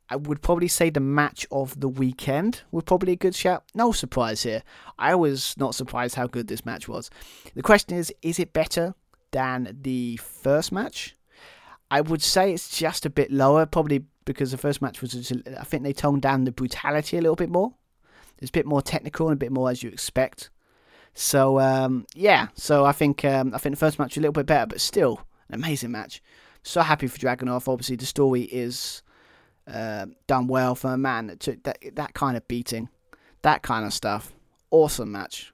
[0.09, 3.63] I would probably say the match of the weekend would probably a good shout.
[3.75, 4.63] No surprise here.
[4.97, 7.09] I was not surprised how good this match was.
[7.53, 8.95] The question is, is it better
[9.31, 11.15] than the first match?
[11.91, 15.63] I would say it's just a bit lower, probably because the first match was, I
[15.63, 17.73] think they toned down the brutality a little bit more.
[18.39, 20.49] It's a bit more technical and a bit more as you expect.
[21.13, 24.33] So um, yeah, so I think um, I think the first match was a little
[24.33, 26.21] bit better, but still an amazing match.
[26.63, 27.67] So happy for Dragunov.
[27.67, 29.01] Obviously, the story is
[29.71, 32.89] uh, done well for a man that took that, that kind of beating,
[33.41, 34.33] that kind of stuff.
[34.71, 35.53] Awesome match.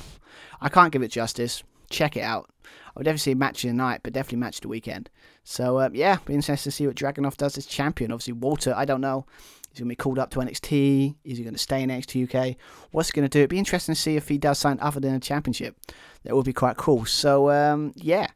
[0.60, 1.62] I can't give it justice.
[1.90, 2.50] Check it out.
[2.64, 5.10] I would definitely see a match of the night, but definitely match of the weekend.
[5.44, 8.12] So uh, yeah, be interested to see what Dragunov does as champion.
[8.12, 9.26] Obviously Walter, I don't know.
[9.70, 11.14] He's going to be called up to NXT.
[11.24, 12.56] Is he going to stay in NXT UK?
[12.90, 13.38] What's he going to do?
[13.40, 15.76] It'd be interesting to see if he does something other than a championship.
[16.24, 17.06] That would be quite cool.
[17.06, 18.26] So um, yeah,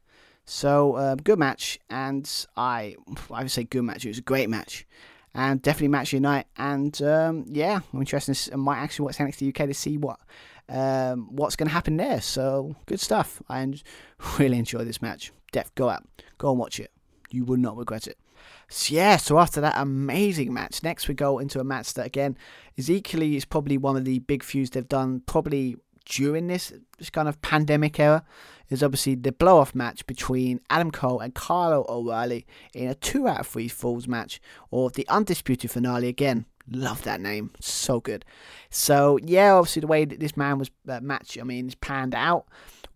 [0.46, 2.94] so uh, good match, and I
[3.30, 4.04] I would say good match.
[4.04, 4.86] It was a great match,
[5.36, 6.46] and definitely match unite.
[6.56, 8.48] And um, yeah, I'm interested.
[8.48, 10.18] In, I might actually watch NXT UK to see what
[10.68, 12.20] um, what's going to happen there.
[12.20, 13.42] So good stuff.
[13.48, 13.72] I
[14.38, 15.30] really enjoy this match.
[15.52, 16.04] Def, go out,
[16.38, 16.90] go and watch it.
[17.30, 18.18] You will not regret it.
[18.68, 22.36] So yeah, so after that amazing match, next we go into a match that again
[22.76, 27.10] is equally is probably one of the big feuds they've done probably during this, this
[27.10, 28.24] kind of pandemic era
[28.70, 33.28] is obviously the blow off match between Adam Cole and Kyle O'Reilly in a two
[33.28, 36.46] out of three falls match, or the undisputed finale again.
[36.68, 38.24] Love that name, so good.
[38.70, 42.46] So yeah, obviously the way that this man was uh, I mean, panned out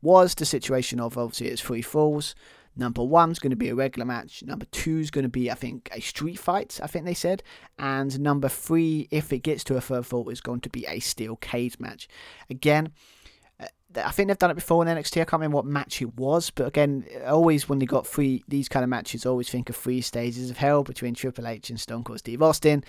[0.02, 2.34] was the situation of obviously it's three falls.
[2.76, 4.42] Number one's going to be a regular match.
[4.42, 6.80] Number two's going to be, I think, a street fight.
[6.82, 7.42] I think they said,
[7.78, 11.00] and number three, if it gets to a third fall, is going to be a
[11.00, 12.08] steel cage match.
[12.48, 12.92] Again,
[13.96, 15.20] I think they've done it before in NXT.
[15.20, 18.68] I can't remember what match it was, but again, always when they got three these
[18.68, 22.04] kind of matches, always think of three stages of hell between Triple H and Stone
[22.04, 22.84] Cold Steve Austin.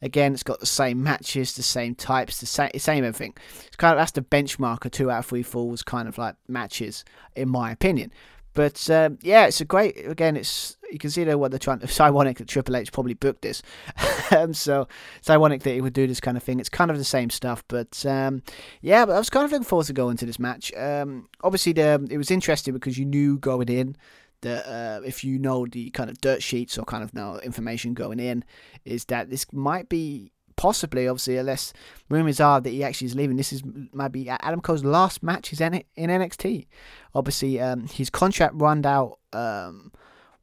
[0.00, 3.34] Again, it's got the same matches, the same types, the same, same everything.
[3.66, 6.36] It's kind of that's the benchmark of two out of three falls kind of like
[6.46, 8.12] matches, in my opinion.
[8.54, 10.06] But um, yeah, it's a great.
[10.06, 11.80] Again, it's you can see there what they're trying.
[11.82, 13.62] It's ironic that Triple H probably booked this,
[14.30, 14.88] um, so
[15.18, 16.60] it's ironic that he would do this kind of thing.
[16.60, 18.42] It's kind of the same stuff, but um,
[18.80, 19.04] yeah.
[19.04, 20.72] But I was kind of looking forward to going to this match.
[20.74, 23.96] Um, obviously, the, it was interesting because you knew going in
[24.42, 27.94] that uh, if you know the kind of dirt sheets or kind of know information
[27.94, 28.44] going in,
[28.84, 31.72] is that this might be possibly, obviously, unless
[32.08, 33.36] rumors are that he actually is leaving.
[33.36, 33.62] This is
[33.92, 36.66] maybe Adam Cole's last match is in NXT.
[37.14, 39.18] Obviously, um, his contract run out.
[39.32, 39.92] Um,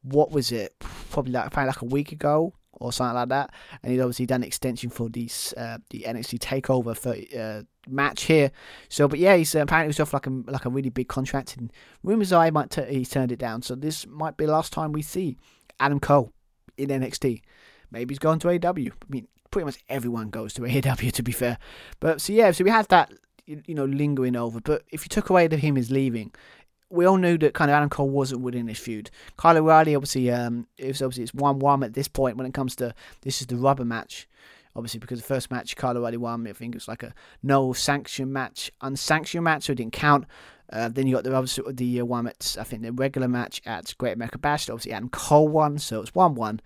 [0.04, 0.74] what was it?
[1.12, 3.54] Probably like probably like a week ago or something like that.
[3.84, 8.52] And he's obviously done extension for these uh, the NXT Takeover 30, uh, match here.
[8.90, 11.56] So, but yeah, he's uh, apparently was off like a like a really big contract,
[11.58, 11.72] and
[12.04, 13.62] rumors are he might t- he's turned it down.
[13.62, 15.38] So this might be the last time we see
[15.80, 16.34] Adam Cole
[16.78, 17.42] in NXT.
[17.92, 18.92] Maybe he's gone to AEW.
[18.92, 21.58] I mean, pretty much everyone goes to AEW to be fair.
[22.00, 23.12] But so yeah, so we had that
[23.46, 24.60] you know lingering over.
[24.60, 26.32] But if you took away that him is leaving,
[26.90, 29.10] we all knew that kind of Adam Cole wasn't winning this feud.
[29.38, 32.54] Kyle O'Reilly obviously um it was obviously it's one one at this point when it
[32.54, 34.28] comes to this is the rubber match.
[34.74, 37.74] Obviously, because the first match Kyle O'Reilly won, I think it was like a no
[37.74, 40.26] sanction match, unsanctioned match, so it didn't count.
[40.72, 43.62] Uh, then you got the obviously the uh, one at I think the regular match
[43.66, 44.70] at Great American Bash.
[44.70, 46.62] Obviously, Adam Cole won, so it was one one,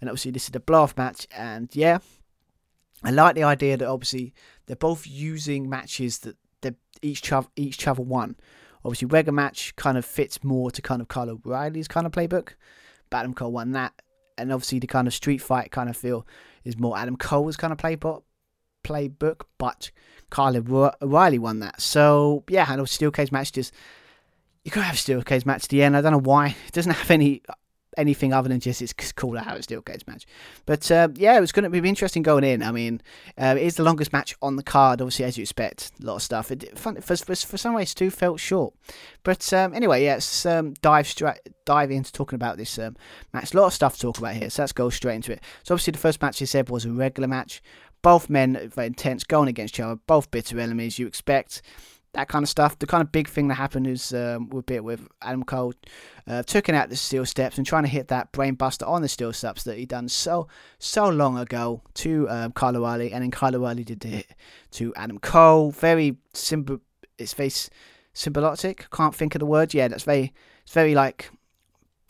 [0.00, 1.26] and obviously this is the blow off match.
[1.36, 1.98] And yeah,
[3.02, 4.34] I like the idea that obviously
[4.66, 8.36] they're both using matches that they each each other won.
[8.84, 12.54] Obviously, regular match kind of fits more to kind of Kyle O'Reilly's kind of playbook.
[13.12, 13.92] Adam Cole won that,
[14.38, 16.26] and obviously the kind of street fight kind of feel
[16.64, 18.22] is more Adam Cole's kind of playbook.
[18.82, 19.90] Playbook, but
[20.30, 21.80] Kyle O'Reilly won that.
[21.80, 23.74] So yeah, and a steel cage match just
[24.64, 25.96] you gotta have steel cage match at the end.
[25.96, 27.42] I don't know why it doesn't have any
[28.00, 30.26] anything other than just it's called how it still Cage match.
[30.66, 32.62] But uh, yeah, it was going to be interesting going in.
[32.62, 33.00] I mean,
[33.38, 35.92] uh, it is the longest match on the card, obviously, as you expect.
[36.02, 36.50] A lot of stuff.
[36.50, 38.74] It, for, for, for some ways, too, felt short.
[39.22, 42.96] But um, anyway, yeah, let's um, dive, straight, dive into talking about this um,
[43.32, 43.52] match.
[43.52, 45.42] A lot of stuff to talk about here, so let's go straight into it.
[45.62, 47.62] So, obviously, the first match, you said, was a regular match.
[48.02, 51.60] Both men intense, going against each other, both bitter enemies, you expect.
[52.12, 52.78] That kind of stuff.
[52.78, 55.74] The kind of big thing that happened is um, a bit with Adam Cole
[56.26, 59.32] uh, taking out the steel steps and trying to hit that brainbuster on the steel
[59.32, 63.54] steps that he done so so long ago to um, Kyle O'Reilly, and then Kyle
[63.54, 64.26] O'Reilly did it
[64.72, 65.70] to Adam Cole.
[65.70, 66.80] Very simple.
[67.18, 67.52] It's very
[68.12, 68.90] symbolic.
[68.90, 69.74] Can't think of the word.
[69.74, 70.32] Yeah, that's very.
[70.62, 71.30] It's very like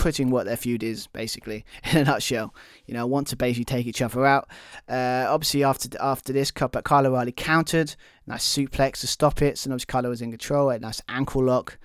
[0.00, 2.54] putting what their feud is basically in a nutshell.
[2.86, 4.48] You know, want to basically take each other out.
[4.88, 7.94] Uh, obviously, after after this, Kyle O'Reilly countered,
[8.26, 9.58] nice suplex to stop it.
[9.58, 10.70] So obviously, Kyle was in control.
[10.70, 11.78] A nice ankle lock.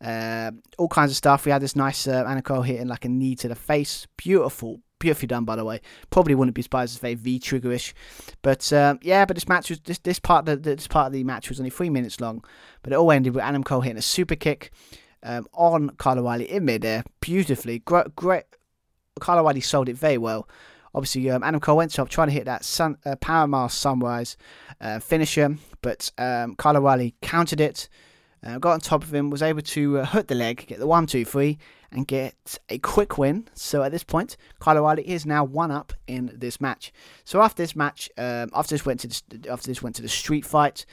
[0.00, 1.44] Uh, all kinds of stuff.
[1.44, 4.06] We had this nice uh, ankle hitting like a knee to the face.
[4.16, 5.80] Beautiful, beautifully done by the way.
[6.10, 7.92] Probably wouldn't be surprised if they V triggerish,
[8.42, 9.24] but um, yeah.
[9.24, 11.58] But this match was this this part of the this part of the match was
[11.58, 12.44] only three minutes long,
[12.84, 14.70] but it all ended with Adam Cole hitting a super kick
[15.22, 17.80] um, on Kyle O'Reilly in midair beautifully.
[17.80, 18.44] Great, great.
[19.20, 20.48] Kyle O'Reilly sold it very well.
[20.94, 24.36] Obviously, um, Adam Cole went up trying to hit that sun, uh, Panama Sunrise
[24.80, 27.88] uh, finisher, but um, Kyle O'Reilly countered it,
[28.44, 30.86] uh, got on top of him, was able to uh, hit the leg, get the
[30.86, 31.58] one, two, three,
[31.90, 33.48] and get a quick win.
[33.54, 36.92] So at this point, Kyle O'Reilly is now one up in this match.
[37.24, 40.08] So after this match, um, after this went to the, after this went to the
[40.08, 40.84] street fight.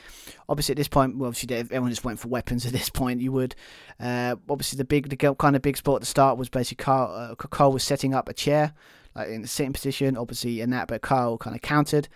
[0.48, 2.66] Obviously at this point, well, obviously everyone just went for weapons.
[2.66, 3.56] At this point, you would
[4.00, 7.12] uh, obviously the big the kind of big spot at the start was basically Carl.
[7.14, 8.74] Uh, Cole was setting up a chair
[9.16, 12.08] like in the sitting position, obviously in that, but Carl kind of countered,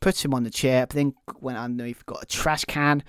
[0.00, 3.02] put him on the chair, but then went underneath, got a trash can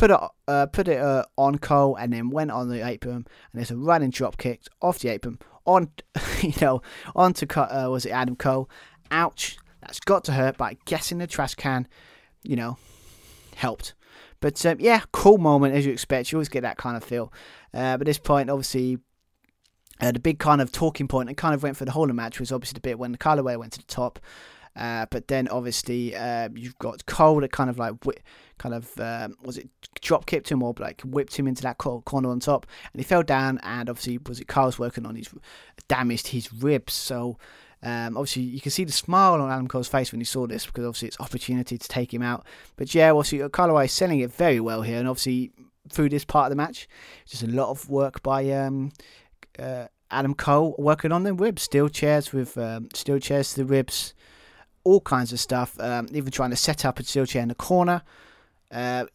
[0.00, 3.26] put it uh, put it uh, on Cole, and then went on the apron, and
[3.52, 5.90] there's a running drop kick off the apron on,
[6.40, 6.80] you know,
[7.14, 8.70] onto uh, was it Adam Cole?
[9.10, 10.56] Ouch, that's got to hurt.
[10.56, 11.86] But guessing the trash can,
[12.42, 12.78] you know,
[13.54, 13.94] helped.
[14.40, 16.32] But um, yeah, cool moment as you expect.
[16.32, 17.30] You always get that kind of feel.
[17.74, 18.98] Uh, but at this point, obviously,
[20.00, 22.08] uh, the big kind of talking point and kind of went for the whole of
[22.08, 24.18] the match was obviously the bit when the Callaway went to the top.
[24.80, 28.18] Uh, but then obviously uh, you've got Cole that kind of like wh-
[28.58, 29.68] kind of um, was it
[30.00, 33.22] drop kicked him or like whipped him into that corner on top, and he fell
[33.22, 33.60] down.
[33.62, 35.28] And obviously was it Carl's working on his
[35.88, 36.94] damaged his ribs.
[36.94, 37.36] So
[37.82, 40.64] um, obviously you can see the smile on Adam Cole's face when he saw this
[40.64, 42.46] because obviously it's opportunity to take him out.
[42.76, 45.52] But yeah, obviously Carlaway is selling it very well here, and obviously
[45.90, 46.88] through this part of the match,
[47.26, 48.50] just a lot of work by.
[48.50, 48.92] Um,
[49.58, 53.64] uh, Adam Cole working on the ribs, steel chairs with um, steel chairs to the
[53.64, 54.14] ribs,
[54.84, 55.78] all kinds of stuff.
[55.80, 58.02] Um, even trying to set up a steel chair in the corner.
[58.70, 59.06] Uh,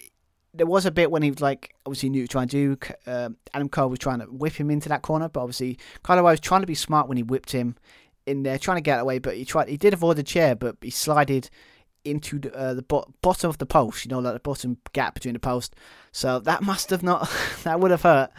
[0.54, 2.94] there was a bit when he was like, obviously knew trying to do.
[3.06, 6.40] Uh, Adam Cole was trying to whip him into that corner, but obviously Kyle was
[6.40, 7.76] trying to be smart when he whipped him
[8.26, 9.20] in there, trying to get away.
[9.20, 11.50] But he tried, he did avoid the chair, but he slided
[12.06, 15.16] into the, uh, the bo- bottom of the post, you know, like the bottom gap
[15.16, 15.76] between the post.
[16.12, 17.30] So that must have not,
[17.64, 18.32] that would have hurt.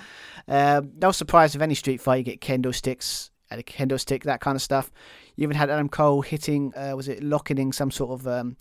[0.48, 4.40] Uh, no surprise if any street fight you get kendo sticks a kendo stick, that
[4.40, 4.90] kind of stuff.
[5.36, 8.56] You even had Adam Cole hitting, uh, was it locking in some sort of um,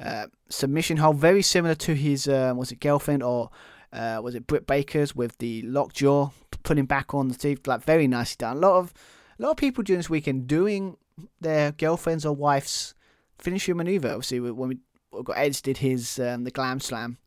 [0.00, 3.50] uh, submission hold, very similar to his, uh, was it girlfriend or
[3.92, 6.30] uh, was it Britt Baker's with the lockjaw,
[6.62, 8.56] putting back on the teeth, like very nicely done.
[8.56, 8.92] A lot of,
[9.38, 10.96] a lot of people during this weekend doing
[11.40, 12.94] their girlfriends or wives
[13.38, 14.08] finishing maneuver.
[14.08, 14.78] Obviously, when we
[15.22, 17.18] got Edge did his um, the glam slam.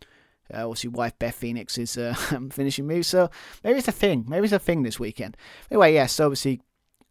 [0.54, 2.14] Uh, obviously, wife Beth Phoenix is uh,
[2.52, 3.30] finishing move, so
[3.64, 4.26] maybe it's a thing.
[4.28, 5.38] Maybe it's a thing this weekend.
[5.70, 6.62] Anyway, yes, so obviously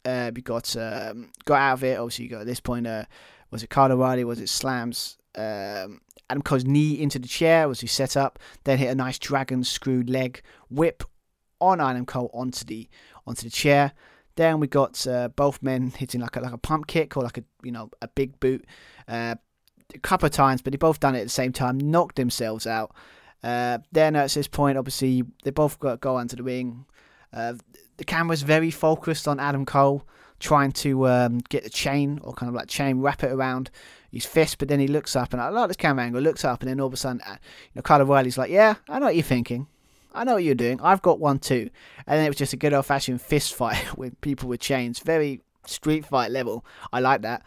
[0.05, 1.97] uh, we got um, got out of it.
[1.97, 2.87] Obviously, you got at this point.
[2.87, 3.05] Uh,
[3.51, 4.23] was it Kyle O'Reilly?
[4.23, 5.17] Was it slams?
[5.35, 8.39] Um, Adam Cole's knee into the chair was he set up.
[8.63, 11.03] Then hit a nice dragon screw leg whip
[11.59, 12.87] on Adam Cole onto the
[13.27, 13.91] onto the chair.
[14.35, 17.37] Then we got uh, both men hitting like a like a pump kick or like
[17.37, 18.65] a you know a big boot
[19.07, 19.35] uh,
[19.93, 22.65] a couple of times, but they both done it at the same time, knocked themselves
[22.65, 22.95] out.
[23.43, 26.85] Uh, then at this point, obviously they both got go onto the ring.
[28.01, 30.07] The camera's very focused on Adam Cole
[30.39, 33.69] trying to um, get the chain or kind of like chain wrap it around
[34.11, 36.19] his fist, but then he looks up and I like this camera angle.
[36.19, 38.73] Looks up and then all of a sudden, uh, you know, Kyle O'Reilly's like, "Yeah,
[38.89, 39.67] I know what you're thinking.
[40.15, 40.81] I know what you're doing.
[40.81, 41.69] I've got one too."
[42.07, 44.97] And then it was just a good old fashioned fist fight with people with chains,
[44.97, 46.65] very street fight level.
[46.91, 47.43] I like that.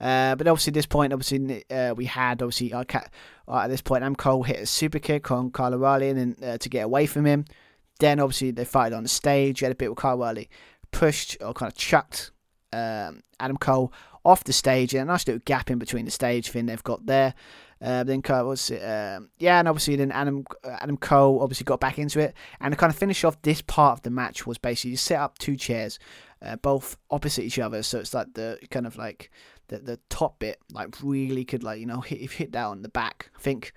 [0.00, 4.04] Uh, but obviously, at this point, obviously, uh, we had obviously uh, at this point,
[4.04, 7.06] Adam Cole hit a super kick on Kyle O'Reilly and then, uh, to get away
[7.06, 7.46] from him.
[7.98, 9.60] Then obviously they fighted on the stage.
[9.60, 10.48] You had a bit with Kyle O'Reilly
[10.90, 12.30] pushed or kind of chucked
[12.72, 13.92] um, Adam Cole
[14.24, 17.06] off the stage, and a nice little gap in between the stage thing they've got
[17.06, 17.34] there.
[17.80, 21.98] Uh, then was um, yeah, and obviously then Adam uh, Adam Cole obviously got back
[21.98, 24.90] into it, and to kind of finish off this part of the match was basically
[24.90, 25.98] you set up two chairs,
[26.42, 29.30] uh, both opposite each other, so it's like the kind of like
[29.68, 32.88] the the top bit like really could like you know hit hit that on the
[32.88, 33.30] back.
[33.36, 33.72] I think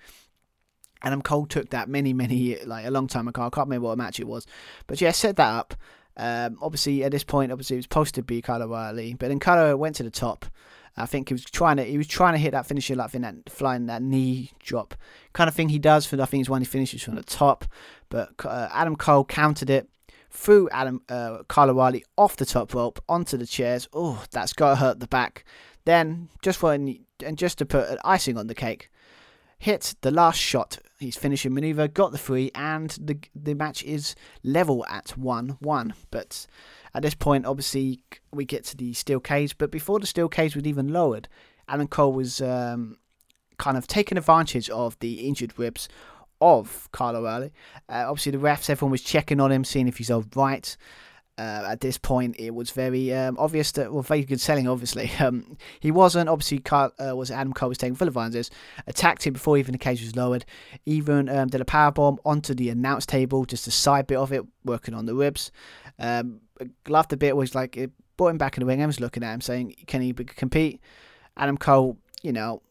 [1.02, 3.42] Adam Cole took that many, many, like a long time ago.
[3.42, 4.46] I can't remember what match it was.
[4.86, 5.74] But yeah, set that up.
[6.16, 9.14] Um, obviously, at this point, obviously, it was supposed to be Kyle O'Reilly.
[9.14, 10.46] But then Kyle went to the top.
[10.96, 13.22] I think he was trying to he was trying to hit that finisher like in
[13.22, 14.94] that flying that knee drop
[15.32, 17.64] kind of thing he does for I think he's one he finishes from the top,
[18.10, 19.88] but uh, Adam Cole countered it,
[20.30, 23.88] threw Adam uh, Kyle O'Reilly off the top rope onto the chairs.
[23.92, 25.44] Oh, that's got to hurt the back.
[25.84, 26.98] Then just for and
[27.34, 28.90] just to put an icing on the cake,
[29.62, 30.78] hit the last shot.
[30.98, 35.94] His finishing maneuver got the free, and the the match is level at one one.
[36.10, 36.48] But
[36.94, 38.00] at this point, obviously,
[38.32, 39.56] we get to the steel cage.
[39.58, 41.28] But before the steel cage was even lowered,
[41.68, 42.98] Adam Cole was um,
[43.58, 45.88] kind of taking advantage of the injured ribs
[46.40, 47.52] of Kyle O'Reilly.
[47.88, 50.76] Uh, obviously, the refs, everyone was checking on him, seeing if he's all right.
[51.38, 55.10] Uh, at this point, it was very um, obvious that, well, very good selling, obviously.
[55.22, 56.28] Um, he wasn't.
[56.28, 58.50] Obviously, uh, was Adam Cole was taking full advantage,
[58.88, 60.44] attacked him before even the cage was lowered,
[60.84, 64.32] even um, did a power bomb onto the announce table, just a side bit of
[64.32, 65.52] it, working on the ribs.
[65.98, 66.40] Um,
[66.88, 68.82] laughed a bit, was like, it brought him back in the ring.
[68.82, 70.80] I was looking at him saying, can he compete?
[71.36, 72.62] Adam Cole, you know,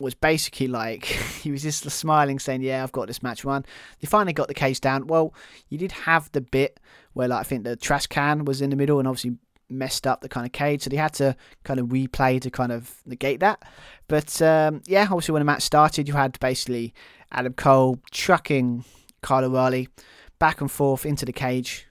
[0.00, 1.04] was basically like
[1.42, 3.64] he was just smiling, saying, "Yeah, I've got this match won."
[4.00, 5.06] They finally got the case down.
[5.06, 5.34] Well,
[5.68, 6.80] you did have the bit
[7.12, 9.36] where like I think the trash can was in the middle and obviously
[9.68, 12.72] messed up the kind of cage, so they had to kind of replay to kind
[12.72, 13.62] of negate that.
[14.08, 16.92] But um, yeah, obviously when the match started, you had basically
[17.30, 18.84] Adam Cole trucking
[19.22, 19.88] Kyle O'Reilly
[20.38, 21.86] back and forth into the cage.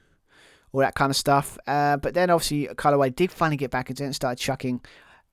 [0.71, 1.57] All that kind of stuff.
[1.65, 4.81] Uh, but then obviously Kyle O'Reilly did finally get back into it and started chucking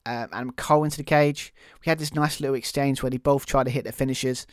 [0.07, 1.53] um, Adam Cole into the cage.
[1.85, 4.47] We had this nice little exchange where they both tried to hit their finishes,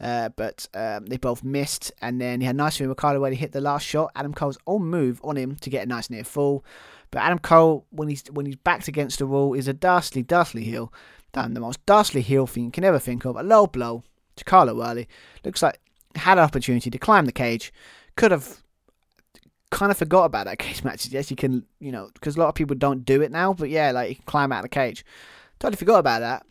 [0.00, 1.92] uh, but um, they both missed.
[2.00, 4.12] And then he had a nice move with Ricardo where he hit the last shot.
[4.14, 6.64] Adam Cole's own move on him to get a nice near fall.
[7.10, 10.64] But Adam Cole, when he's when he's backed against the wall, is a dastardly, dastardly
[10.64, 10.92] heel.
[11.32, 13.36] Done the most dastardly heel thing you can ever think of.
[13.36, 14.04] A low blow
[14.36, 15.08] to Kyle O'Reilly.
[15.44, 15.80] Looks like
[16.14, 17.72] had an opportunity to climb the cage.
[18.16, 18.62] Could have
[19.70, 21.06] kind of forgot about that cage match.
[21.06, 23.52] Yes, you can, you know, because a lot of people don't do it now.
[23.52, 25.04] But yeah, like you can climb out of the cage.
[25.58, 26.46] Totally forgot about that.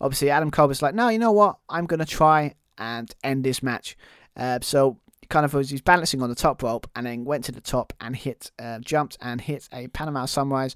[0.00, 1.56] Obviously, Adam Cole was like, no, you know what?
[1.68, 3.96] I'm gonna try and end this match.
[4.36, 7.52] Uh, so kind of was he's balancing on the top rope and then went to
[7.52, 10.74] the top and hit, uh, jumped and hit a Panama Sunrise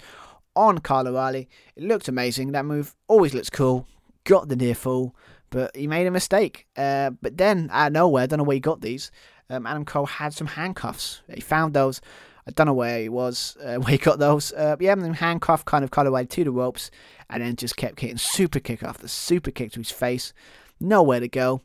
[0.57, 1.49] on Kyle O'Reilly.
[1.77, 2.53] It looked amazing.
[2.53, 3.87] That move always looks cool.
[4.25, 5.15] Got the near fall,
[5.51, 6.67] but he made a mistake.
[6.77, 9.11] Uh, but then out of nowhere, I don't know where he got these
[9.51, 11.23] um, Adam Cole had some handcuffs.
[11.33, 12.01] He found those.
[12.47, 14.53] I don't know where he was, uh, where he got those.
[14.53, 16.91] Uh, yeah, and then handcuff kind of colorway to the ropes,
[17.31, 20.33] and then just kept hitting super kick after super kick to his face.
[20.81, 21.63] Nowhere to go.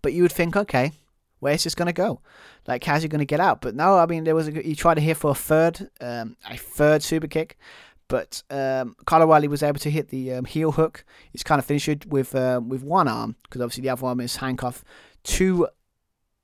[0.00, 0.92] But you would think, okay,
[1.40, 2.20] where's this going to go?
[2.66, 3.60] Like, how's he going to get out?
[3.60, 6.36] But no, I mean, there was a, he tried to hit for a third, um,
[6.48, 7.58] a third super kick,
[8.08, 11.04] but um, Kyle O'Reilly was able to hit the um, heel hook.
[11.30, 14.20] He's kind of finished it with uh, with one arm because obviously the other arm
[14.20, 14.84] is handcuffed
[15.24, 15.66] to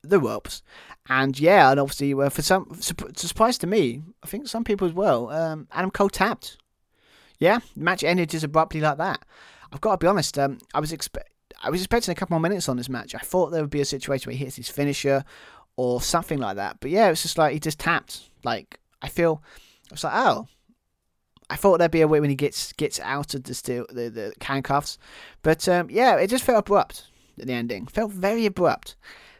[0.08, 0.62] the ropes.
[1.08, 4.92] And yeah, and obviously, uh, for some surprise to me, I think some people as
[4.92, 6.58] well, um, Adam Cole tapped.
[7.38, 9.24] Yeah, the match ended just abruptly like that.
[9.72, 10.38] I've got to be honest.
[10.38, 11.30] Um, I was expect
[11.62, 13.14] I was expecting a couple more minutes on this match.
[13.14, 15.24] I thought there would be a situation where he hits his finisher
[15.76, 16.78] or something like that.
[16.80, 18.30] But yeah, it's just like he just tapped.
[18.44, 19.42] Like I feel,
[19.90, 20.46] I was like, oh,
[21.50, 24.08] I thought there'd be a way when he gets gets out of the steel the
[24.10, 24.98] the handcuffs.
[25.42, 27.06] But um, yeah, it just felt abrupt.
[27.36, 28.96] The ending felt very abrupt.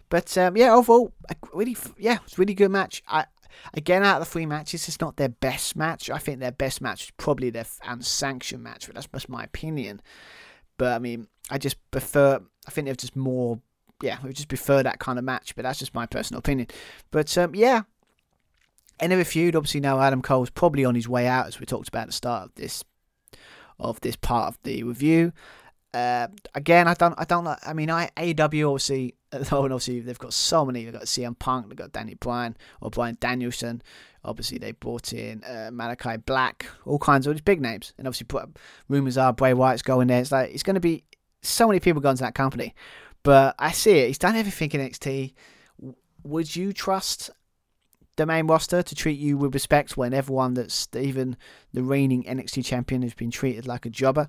[0.09, 1.13] But um, yeah, overall,
[1.53, 3.03] really, yeah, it's really good match.
[3.09, 3.27] I,
[3.75, 6.11] again, out of the three matches, it's not their best match.
[6.11, 10.01] I think their best match is probably their unsanctioned match, but that's just my opinion.
[10.79, 12.41] But I mean, I just prefer.
[12.67, 13.61] I think they're just more.
[14.03, 16.69] Yeah, we just prefer that kind of match, but that's just my personal opinion.
[17.11, 17.83] But um, yeah,
[19.01, 19.57] end of a feud.
[19.57, 22.13] Obviously, now Adam Cole's probably on his way out, as we talked about at the
[22.13, 22.85] start of this
[23.79, 25.33] of this part of the review.
[25.99, 27.49] Uh, again, I don't, I don't.
[27.49, 30.85] I mean, I AEW obviously, oh, and obviously they've got so many.
[30.85, 33.83] They've got CM Punk, they've got Danny Bryan or Bryan Danielson.
[34.25, 38.29] Obviously, they brought in uh, Malachi Black, all kinds of these big names, and obviously,
[38.89, 40.21] rumors are Bray Wyatt's going there.
[40.21, 41.03] It's like it's going to be
[41.43, 42.75] so many people going to that company.
[43.25, 44.07] But I see it.
[44.07, 45.35] He's done everything in NXT.
[46.23, 47.31] Would you trust
[48.15, 51.37] the main roster to treat you with respect when everyone that's even
[51.73, 54.29] the reigning NXT champion has been treated like a jobber?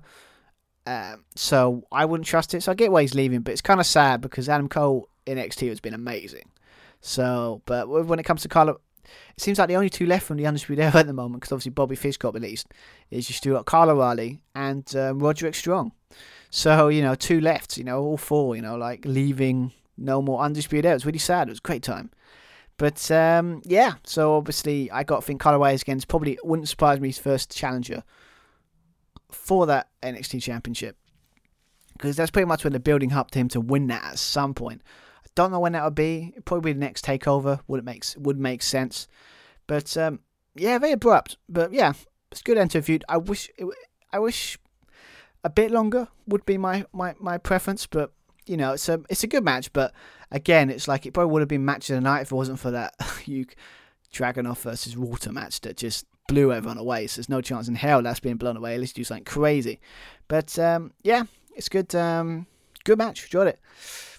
[0.86, 2.62] Um, so I wouldn't trust it.
[2.62, 5.38] So I get why he's leaving, but it's kind of sad because Adam Cole in
[5.38, 6.50] NXT has been amazing.
[7.00, 10.36] So, but when it comes to Carlo, it seems like the only two left from
[10.36, 12.68] the Undisputed Era at the moment, because obviously Bobby Fish got released,
[13.10, 15.92] is just got Kyle O'Reilly and um, Roderick Strong.
[16.50, 20.42] So, you know, two left, you know, all four, you know, like leaving no more
[20.42, 20.94] Undisputed Era.
[20.94, 21.48] It was really sad.
[21.48, 22.10] It was a great time.
[22.76, 26.68] But um, yeah, so obviously I got to think Kyle O'Reilly again is probably, wouldn't
[26.68, 28.02] surprise me, his first challenger
[29.34, 30.96] for that NXT Championship
[32.00, 34.54] because that's pretty much when they're building up to him to win that at some
[34.54, 34.82] point.
[35.24, 36.30] I don't know when that would be.
[36.32, 37.60] It'd probably be the next takeover.
[37.68, 39.06] Would it makes would make sense?
[39.66, 40.20] But um,
[40.54, 41.36] yeah, very abrupt.
[41.48, 41.92] But yeah,
[42.32, 43.00] it's good interview.
[43.08, 43.66] I wish it,
[44.12, 44.58] I wish
[45.44, 48.12] a bit longer would be my, my, my preference, but
[48.46, 49.92] you know, it's a it's a good match, but
[50.30, 52.58] again, it's like it probably would have been match of the night if it wasn't
[52.58, 52.94] for that
[53.26, 53.46] you
[54.12, 57.06] Dragunov versus Walter match that just blew everyone away.
[57.06, 58.74] So there's no chance in hell that's being blown away.
[58.74, 59.80] At least do something crazy.
[60.28, 61.24] But um, yeah,
[61.56, 61.94] it's good.
[61.94, 62.46] Um,
[62.84, 63.24] good match.
[63.24, 63.60] Enjoyed it.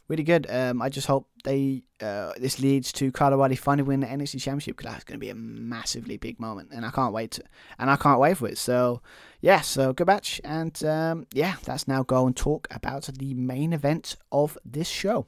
[0.08, 0.46] Really good.
[0.50, 4.76] Um, I just hope they uh, this leads to O'Reilly finally winning the NXT Championship
[4.76, 7.44] because that's going to be a massively big moment, and I can't wait to,
[7.80, 8.58] and I can't wait for it.
[8.58, 9.02] So
[9.40, 13.72] yeah, so good match, and um, yeah, let's now go and talk about the main
[13.72, 15.28] event of this show.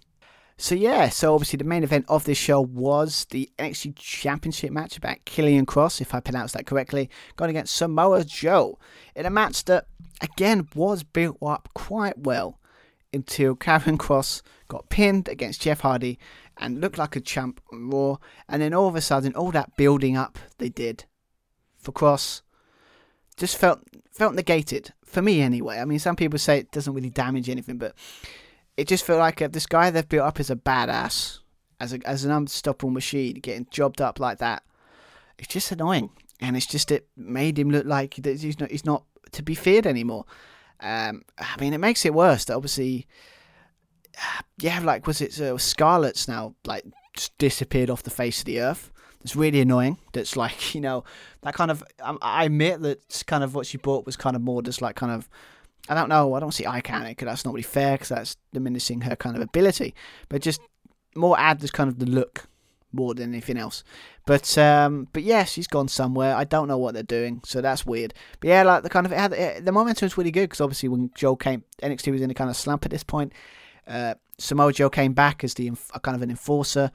[0.57, 4.97] So yeah, so obviously the main event of this show was the NXT Championship match
[4.97, 8.77] about Karrion Kross, if I pronounced that correctly, going against Samoa Joe
[9.15, 9.87] in a match that
[10.21, 12.59] again was built up quite well
[13.11, 16.19] until Karrion Kross got pinned against Jeff Hardy
[16.57, 19.75] and looked like a champ on Raw, and then all of a sudden all that
[19.75, 21.05] building up they did
[21.77, 22.41] for Kross
[23.35, 23.81] just felt
[24.11, 25.79] felt negated for me anyway.
[25.79, 27.95] I mean, some people say it doesn't really damage anything, but
[28.77, 31.39] it just felt like uh, this guy they've built up as a badass,
[31.79, 34.63] as a, as an unstoppable machine, getting jobbed up like that.
[35.37, 36.09] It's just annoying,
[36.39, 39.85] and it's just it made him look like he's not he's not to be feared
[39.85, 40.25] anymore.
[40.79, 42.45] Um, I mean, it makes it worse.
[42.45, 43.07] That obviously,
[44.59, 48.61] yeah, like was it uh, Scarlett's now like just disappeared off the face of the
[48.61, 48.91] earth.
[49.21, 49.97] It's really annoying.
[50.13, 51.03] That's like you know
[51.41, 51.83] that kind of.
[52.01, 54.95] Um, I admit that kind of what she bought was kind of more just like
[54.95, 55.29] kind of
[55.89, 56.33] I don't know.
[56.33, 59.41] I don't see iconic because that's not really fair because that's diminishing her kind of
[59.41, 59.93] ability.
[60.29, 60.61] But just
[61.15, 62.47] more add this kind of the look
[62.93, 63.83] more than anything else.
[64.25, 66.35] But um, but yeah, she's gone somewhere.
[66.35, 68.13] I don't know what they're doing, so that's weird.
[68.39, 70.61] But yeah, like the kind of it had, it, the momentum was really good because
[70.61, 73.33] obviously when Joe came, NXT was in a kind of slump at this point.
[73.85, 75.71] Uh, Samoa Joe came back as the
[76.01, 76.91] kind of an enforcer.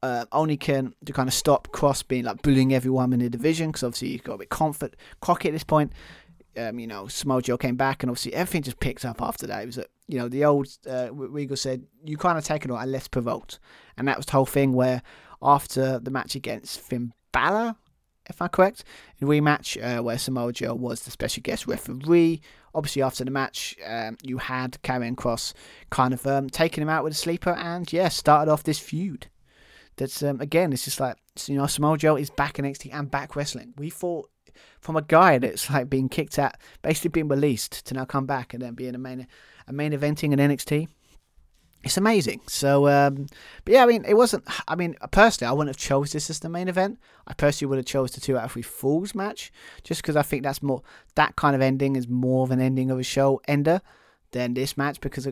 [0.00, 3.70] Uh, only can to kind of stop Kross being like bullying everyone in the division
[3.70, 5.92] because obviously he's got a bit comfort cocky at this point
[6.58, 9.62] um, you know, Samoa Joe came back, and obviously everything just picked up after that.
[9.62, 13.08] It was, you know, the old uh, Regal said, "You of take it on unless
[13.08, 13.58] provoked,"
[13.96, 14.72] and that was the whole thing.
[14.72, 15.02] Where
[15.42, 17.76] after the match against Finn Balor,
[18.28, 18.84] if I'm correct,
[19.18, 22.40] in rematch uh, where Samoa was the special guest referee.
[22.74, 25.54] Obviously, after the match, um, you had Karrion Kross
[25.90, 29.28] kind of um, taking him out with a sleeper, and yeah, started off this feud.
[29.96, 33.10] That's um, again, it's just like you know, Samoa Joe is back in NXT and
[33.10, 33.74] back wrestling.
[33.76, 34.30] We thought
[34.80, 38.54] from a guy that's like being kicked out, basically being released to now come back
[38.54, 39.26] and then being a main
[39.66, 40.88] a main eventing in NXT.
[41.84, 42.40] It's amazing.
[42.48, 43.26] So, um,
[43.64, 44.44] but yeah, I mean, it wasn't.
[44.66, 46.98] I mean, personally, I wouldn't have chose this as the main event.
[47.26, 49.52] I personally would have chose the two out of three falls match,
[49.84, 50.82] just because I think that's more
[51.14, 53.80] that kind of ending is more of an ending of a show ender
[54.32, 55.28] than this match because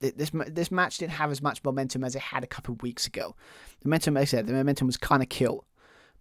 [0.00, 3.06] this this match didn't have as much momentum as it had a couple of weeks
[3.06, 3.34] ago.
[3.80, 5.64] The momentum, like I said, the momentum was kind of killed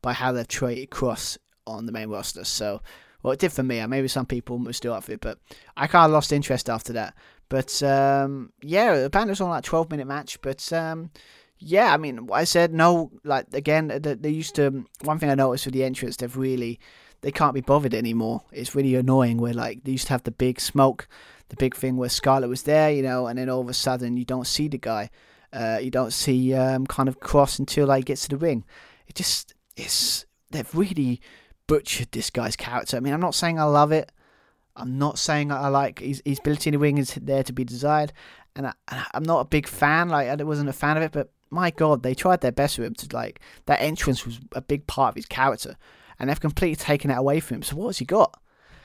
[0.01, 1.37] by how they've treated Kross
[1.67, 2.43] on the main roster.
[2.43, 2.81] So,
[3.21, 3.85] well, it did for me.
[3.85, 5.39] Maybe some people were still up for it, but
[5.75, 7.13] I kind of lost interest after that.
[7.49, 10.41] But um, yeah, apparently it was on like twelve minute match.
[10.41, 11.11] But um,
[11.59, 13.11] yeah, I mean, I said no.
[13.23, 14.85] Like again, they used to.
[15.03, 16.79] One thing I noticed with the entrance, they've really
[17.21, 18.43] they can't be bothered anymore.
[18.51, 19.37] It's really annoying.
[19.37, 21.07] Where like they used to have the big smoke,
[21.49, 24.17] the big thing where Scarlett was there, you know, and then all of a sudden
[24.17, 25.09] you don't see the guy.
[25.53, 28.65] Uh, you don't see um, kind of Kross until like gets to the ring.
[29.07, 31.21] It just it's they've really
[31.67, 32.97] butchered this guy's character.
[32.97, 34.11] I mean, I'm not saying I love it.
[34.75, 37.63] I'm not saying I like his, his ability in the ring is there to be
[37.63, 38.13] desired,
[38.55, 38.73] and I,
[39.13, 40.09] am not a big fan.
[40.09, 42.87] Like I wasn't a fan of it, but my god, they tried their best with
[42.87, 45.77] him to like that entrance was a big part of his character,
[46.19, 47.63] and they've completely taken it away from him.
[47.63, 48.39] So what has he got?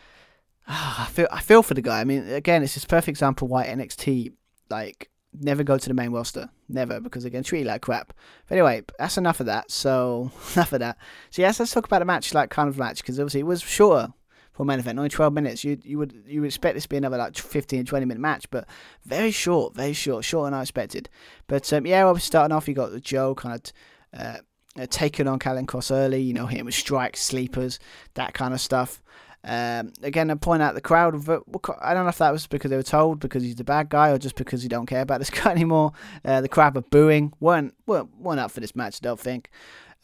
[0.67, 2.01] I feel I feel for the guy.
[2.01, 4.33] I mean, again, it's this perfect example why NXT
[4.71, 6.51] like never go to the main roster.
[6.69, 8.13] Never, because they're going to treat you like crap.
[8.49, 9.71] But anyway, that's enough of that.
[9.71, 10.97] So, enough of that.
[11.31, 13.63] So, yes, let's talk about a match, like kind of match, because obviously it was
[13.63, 14.13] shorter
[14.53, 15.65] for main event, only 12 minutes.
[15.65, 18.51] You you would you would expect this to be another like 15, 20 minute match,
[18.51, 18.67] but
[19.05, 21.09] very short, very short, shorter than I expected.
[21.47, 24.39] But um, yeah, well, starting off, you got the Joe kind of uh,
[24.79, 27.79] uh, taking on Karrion Kross early, you know, hitting with strikes, sleepers,
[28.15, 29.03] that kind of stuff.
[29.45, 31.15] Um, again, I point out the crowd.
[31.15, 34.11] I don't know if that was because they were told because he's the bad guy
[34.11, 35.93] or just because he don't care about this guy anymore.
[36.25, 37.33] Uh, the crowd were booing.
[37.41, 38.99] weren't weren't, weren't up for this match.
[39.03, 39.51] I don't think.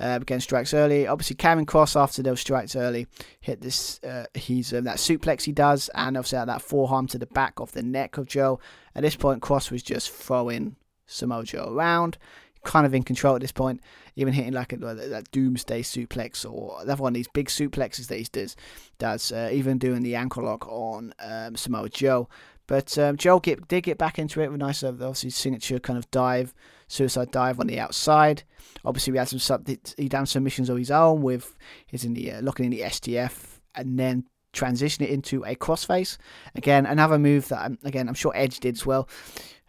[0.01, 1.09] Uh, again, strikes early.
[1.09, 3.09] Obviously, Karrion Kross after those strikes early
[3.41, 4.01] hit this.
[4.05, 7.72] Uh, he's um, that suplex he does, and obviously that forearm to the back of
[7.72, 8.61] the neck of Joe.
[8.95, 10.76] At this point, Kross was just throwing
[11.07, 12.16] Samoa Joe around
[12.64, 13.80] kind of in control at this point,
[14.16, 18.18] even hitting like a, that doomsday suplex or another one of these big suplexes that
[18.18, 18.56] he does,
[18.98, 22.28] does uh, even doing the ankle lock on um, Samoa Joe.
[22.66, 25.78] But um, Joe get, did get back into it with a nice, uh, obviously, signature
[25.78, 26.54] kind of dive,
[26.86, 28.42] suicide dive on the outside.
[28.84, 31.56] Obviously, we had some sub, he done some missions of his own with
[31.86, 36.18] his in the uh, locking in the STF and then transition it into a crossface.
[36.54, 39.09] Again, another move that I'm, again I'm sure Edge did as well.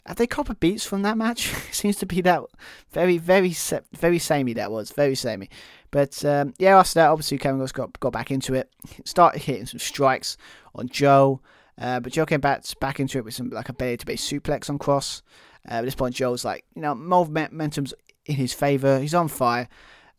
[0.10, 1.54] Have they copper beats from that match?
[1.72, 2.42] Seems to be that
[2.90, 3.56] very, very,
[3.94, 4.54] very samey.
[4.54, 5.52] That was very samey.
[5.92, 8.74] But um, yeah, after that, obviously Karrion Kross got got back into it,
[9.06, 10.36] started hitting some strikes
[10.74, 11.42] on Joe.
[11.80, 14.28] Uh, but Joe came back back into it with some like a belly to base
[14.28, 15.22] suplex on Kross.
[15.70, 17.94] Uh, at this point, Joe's like, you know, momentum's
[18.26, 19.00] in his favour.
[19.00, 19.70] He's on fire.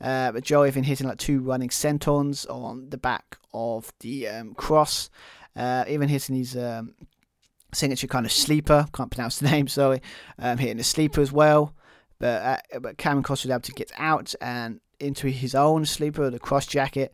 [0.00, 4.54] Uh, but Joe even hitting like two running sentons on the back of the um,
[4.54, 5.10] Kross.
[5.56, 6.94] Uh, even hitting his um,
[7.72, 8.86] signature kind of sleeper.
[8.92, 10.00] Can't pronounce the name, sorry.
[10.38, 11.74] Um, hitting the sleeper as well.
[12.18, 16.30] But uh, but Karrion Kross was able to get out and into his own sleeper,
[16.30, 17.12] the Kross Jacket.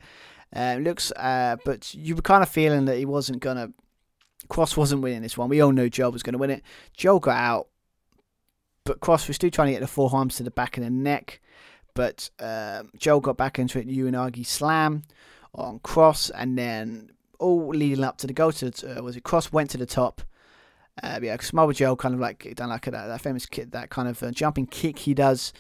[0.54, 3.72] Uh, looks, uh, but you were kind of feeling that he wasn't gonna.
[4.48, 5.48] Kross wasn't winning this one.
[5.48, 6.62] We all knew Joe was going to win it.
[6.96, 7.68] Joe got out,
[8.84, 11.40] but Kross was still trying to get the forearms to the back of the neck.
[11.94, 15.02] But um, Joe got back into it, Uranage slam
[15.54, 19.24] on Kross, and then all leading up to the go to the, uh, was it
[19.24, 20.22] Kross went to the top.
[21.03, 23.90] Uh, yeah, Samoa Joe kind of like done like a, that, that famous kick, that
[23.90, 25.53] kind of uh, jumping kick he does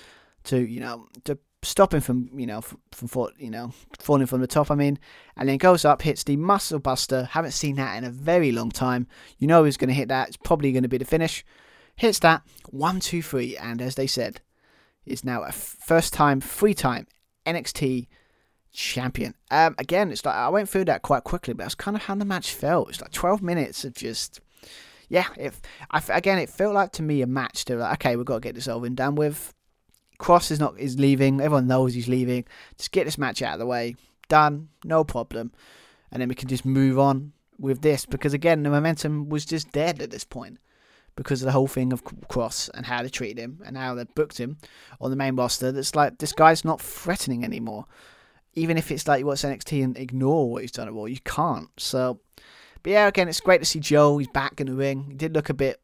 [0.44, 4.40] to you know to stop him from you know from, from you know falling from
[4.40, 4.70] the top.
[4.70, 4.98] I mean,
[5.36, 7.24] and then goes up, hits the muscle buster.
[7.24, 9.06] Haven't seen that in a very long time.
[9.38, 10.28] You know he's going to hit that.
[10.28, 11.44] It's probably going to be the finish.
[11.96, 14.40] Hits that one, two, three, and as they said,
[15.04, 17.06] is now a first time, free time
[17.46, 18.08] NXT
[18.72, 19.34] champion.
[19.50, 22.14] Um, again, it's like I went through that quite quickly, but that's kind of how
[22.14, 22.90] the match felt.
[22.90, 24.40] It's like 12 minutes of just,
[25.08, 25.26] yeah.
[25.36, 27.64] If I, again, it felt like to me a match.
[27.66, 29.52] To like, okay, we've got to get this over and done with.
[30.18, 31.40] Kross is not is leaving.
[31.40, 32.44] Everyone knows he's leaving.
[32.78, 33.96] Just get this match out of the way.
[34.28, 34.68] Done.
[34.84, 35.52] No problem.
[36.10, 39.72] And then we can just move on with this because again, the momentum was just
[39.72, 40.58] dead at this point
[41.16, 44.04] because of the whole thing of Kross and how they treated him and how they
[44.04, 44.58] booked him
[45.00, 45.72] on the main roster.
[45.72, 47.86] That's like this guy's not threatening anymore.
[48.54, 51.20] Even if it's like you watch NXT and ignore what he's done at Raw, you
[51.24, 51.68] can't.
[51.76, 52.20] So,
[52.86, 54.16] but yeah, again, it's great to see Joe.
[54.16, 55.06] He's back in the ring.
[55.08, 55.80] He did look a bit,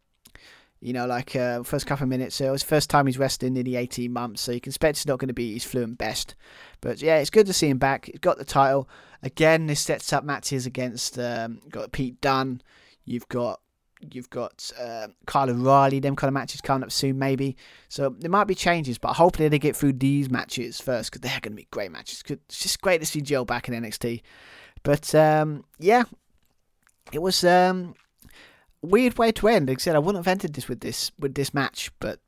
[0.78, 2.36] you know, like uh, first couple of minutes.
[2.36, 4.40] So it was the first time he's wrestling in the 18 months.
[4.40, 6.36] So you can expect it's not going to be his fluent best.
[6.80, 8.04] But yeah, it's good to see him back.
[8.04, 8.88] He's got the title
[9.20, 9.66] again.
[9.66, 12.62] This sets up matches against um, got Pete Dunne.
[13.04, 13.58] You've got
[14.12, 17.56] You've got uh, Kyle O'Reilly, them kind of matches coming up soon, maybe.
[17.88, 21.40] So there might be changes, but hopefully they get through these matches first because they're
[21.40, 22.22] going to be great matches.
[22.28, 24.22] It's just great to see Joe back in NXT.
[24.82, 26.04] But um, yeah,
[27.10, 27.94] it was um,
[28.82, 29.68] weird way to end.
[29.68, 32.20] Like I said, I wouldn't have ended this with this with this match, but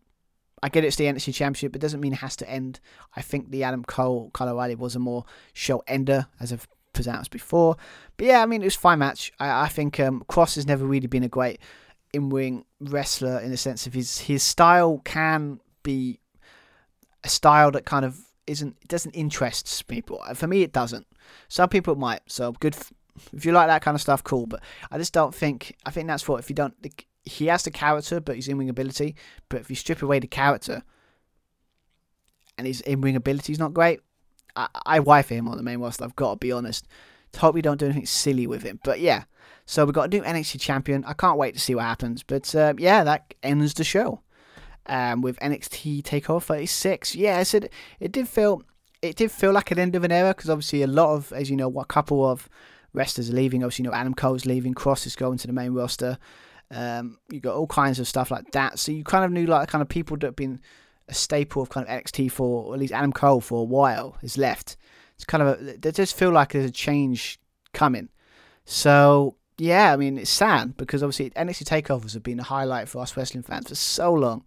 [0.62, 1.76] I get it's the NXT Championship.
[1.76, 2.80] It doesn't mean it has to end.
[3.14, 7.30] I think the Adam Cole Kyle O'Reilly was a more show ender, as I've pronounced
[7.30, 7.76] before.
[8.16, 9.32] But yeah, I mean, it was a fine match.
[9.38, 11.60] I, I think um, Kross has never really been a great
[12.14, 16.20] in ring wrestler in the sense of his his style can be
[17.24, 20.22] a style that kind of isn't doesn't interest people.
[20.34, 21.06] For me, it doesn't.
[21.48, 22.20] Some people might.
[22.26, 22.76] So good.
[23.32, 24.46] If you like that kind of stuff, cool.
[24.46, 24.60] But
[24.90, 25.76] I just don't think.
[25.86, 26.74] I think that's what if you don't.
[27.24, 29.16] He has the character, but his in ring ability.
[29.48, 30.82] But if you strip away the character,
[32.58, 34.00] and his in ring ability is not great,
[34.56, 36.04] I, I wife him on the main roster.
[36.04, 36.86] I've got to be honest.
[37.36, 38.78] Hope we don't do anything silly with him.
[38.84, 39.24] But yeah,
[39.66, 41.04] so we've got a new NXT champion.
[41.04, 42.22] I can't wait to see what happens.
[42.22, 44.20] But uh, yeah, that ends the show.
[44.86, 47.14] Um, with NXT Takeover 36.
[47.14, 48.62] Yeah, I said it did feel
[49.00, 51.48] it did feel like an end of an era because obviously a lot of, as
[51.50, 52.48] you know, a couple of
[52.94, 53.62] wrestlers are leaving.
[53.62, 56.18] Obviously, you know, Adam Cole's leaving, Kross is going to the main roster.
[56.70, 58.78] Um, you got all kinds of stuff like that.
[58.78, 60.60] So you kind of knew like kind of people that have been
[61.08, 64.16] a staple of kind of NXT for, or at least Adam Cole for a while,
[64.22, 64.76] has left.
[65.16, 67.38] It's kind of a, they just feel like there's a change
[67.72, 68.08] coming.
[68.64, 73.00] So yeah, I mean it's sad because obviously NXT takeovers have been a highlight for
[73.00, 74.44] us wrestling fans for so long.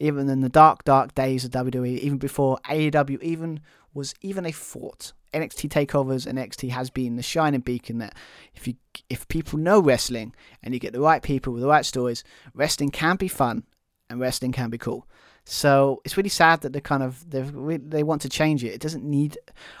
[0.00, 3.60] Even in the dark, dark days of WWE, even before AEW even
[3.94, 5.12] was even a thought.
[5.34, 8.14] NXT takeovers and NXT has been the shining beacon that
[8.54, 8.74] if you
[9.10, 12.22] if people know wrestling and you get the right people with the right stories,
[12.54, 13.64] wrestling can be fun
[14.08, 15.06] and wrestling can be cool.
[15.44, 17.42] So it's really sad that they kind of they
[17.76, 18.72] they want to change it.
[18.72, 19.36] It doesn't need.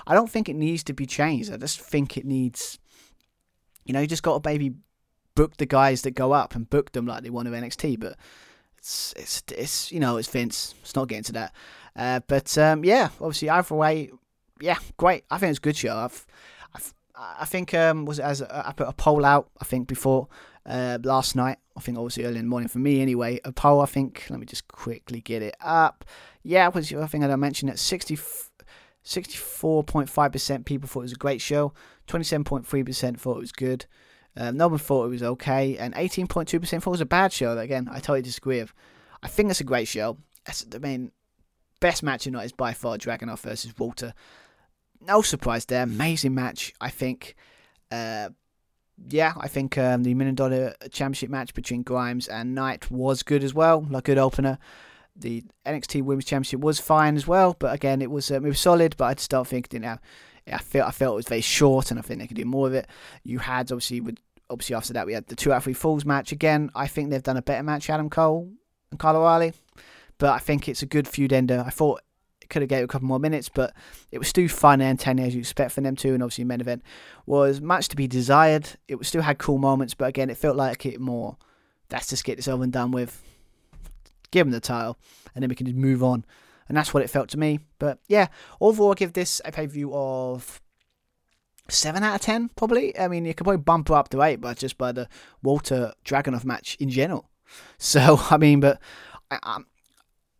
[0.06, 1.52] I don't think it needs to be changed.
[1.52, 2.78] I just think it needs.
[3.84, 4.74] You know, you just got to maybe
[5.34, 7.98] book the guys that go up and book them like they want to NXT.
[7.98, 8.16] But
[8.76, 10.74] it's it's it's you know it's Vince.
[10.82, 11.54] It's not getting to that.
[11.96, 14.10] Uh, but um, yeah, obviously either way,
[14.60, 15.24] yeah, great.
[15.30, 15.96] I think it's a good show.
[15.96, 16.26] I've,
[16.74, 19.50] I've I think um, was it as I put a poll out.
[19.60, 20.28] I think before
[20.66, 21.58] uh, last night.
[21.76, 23.40] I think obviously early in the morning for me anyway.
[23.44, 24.26] A poll, I think.
[24.30, 26.04] Let me just quickly get it up.
[26.42, 27.78] Yeah, was I think I mentioned.
[27.78, 28.16] 60,
[29.04, 31.72] 64.5% people thought it was a great show.
[32.08, 33.86] 27.3% thought it was good.
[34.36, 37.56] Um, no one thought it was okay, and 18.2% thought it was a bad show.
[37.56, 38.72] Again, I totally disagree with.
[39.22, 40.18] I think it's a great show.
[40.46, 41.12] It's, I mean,
[41.80, 44.12] best match tonight is by far Dragunov versus Walter.
[45.06, 45.82] No surprise there.
[45.82, 47.34] Amazing match, I think.
[47.90, 48.30] Uh,
[49.08, 53.42] yeah, I think um, the million dollar championship match between Grimes and Knight was good
[53.42, 54.58] as well, like good opener.
[55.16, 58.60] The NXT Women's Championship was fine as well, but again, it was um, it was
[58.60, 58.96] solid.
[58.96, 59.68] But I just don't think.
[59.74, 62.66] I felt I felt it was very short, and I think they could do more
[62.66, 62.86] of it.
[63.22, 64.18] You had obviously with
[64.50, 66.70] obviously after that we had the two out of three falls match again.
[66.74, 68.50] I think they've done a better match, Adam Cole
[68.90, 69.52] and Kyle O'Reilly,
[70.18, 71.62] but I think it's a good feud ender.
[71.66, 72.00] I thought
[72.54, 73.74] could have gave a couple more minutes, but
[74.12, 76.14] it was still fun entertaining as you expect from them too.
[76.14, 76.82] And obviously, main event
[77.26, 78.68] was much to be desired.
[78.86, 81.36] It was still had cool moments, but again, it felt like it more.
[81.90, 83.22] Let's just get this over and done with.
[84.30, 84.96] Give them the title,
[85.34, 86.24] and then we can just move on.
[86.68, 87.58] And that's what it felt to me.
[87.78, 88.28] But yeah,
[88.60, 90.62] overall, I give this a pay view of
[91.68, 92.96] seven out of ten, probably.
[92.96, 95.08] I mean, you could probably bump it up to eight, but just by the
[95.42, 97.28] Walter Dragunov match in general.
[97.78, 98.80] So I mean, but
[99.30, 99.60] I,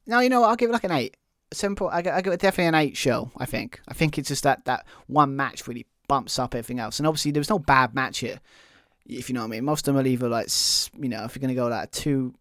[0.07, 1.17] now you know what, I'll give it like an eight.
[1.55, 1.89] Simple.
[1.89, 3.31] I, give it definitely an eight show.
[3.37, 3.81] I think.
[3.89, 6.99] I think it's just that that one match really bumps up everything else.
[6.99, 8.41] And obviously, there was no bad match here.
[9.07, 10.49] If you know what I mean, most of them are either like
[10.99, 12.35] you know, if you're gonna go like two,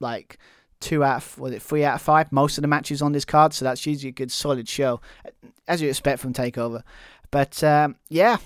[0.00, 0.38] like
[0.80, 3.24] two out of was it three out of five most of the matches on this
[3.24, 5.00] card so that's usually a good solid show
[5.68, 6.82] as you expect from takeover
[7.30, 8.38] but um, yeah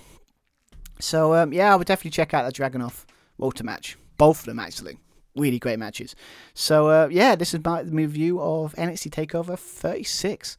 [0.98, 3.04] so um, yeah i would definitely check out the dragunov
[3.38, 4.98] walter match both of them actually
[5.36, 6.14] really great matches
[6.54, 10.56] so uh, yeah this is my review of nxt takeover 36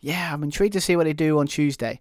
[0.00, 2.00] yeah i'm intrigued to see what they do on tuesday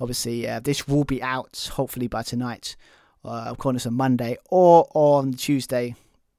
[0.00, 2.76] obviously uh, this will be out hopefully by tonight
[3.24, 5.94] uh, of course on monday or on tuesday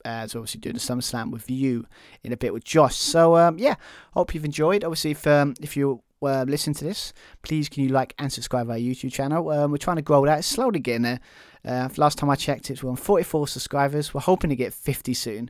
[0.06, 1.88] as obviously doing the SummerSlam with you
[2.24, 2.96] in a bit with Josh.
[2.96, 3.76] So um, yeah,
[4.14, 4.84] hope you've enjoyed.
[4.84, 8.70] Obviously, if um, if you uh, listen to this, please can you like and subscribe
[8.70, 9.50] our YouTube channel.
[9.50, 10.40] Um, we're trying to grow that.
[10.40, 11.20] It's slowly getting there.
[11.66, 14.14] Uh, last time I checked, it's on 44 subscribers.
[14.14, 15.50] We're hoping to get 50 soon.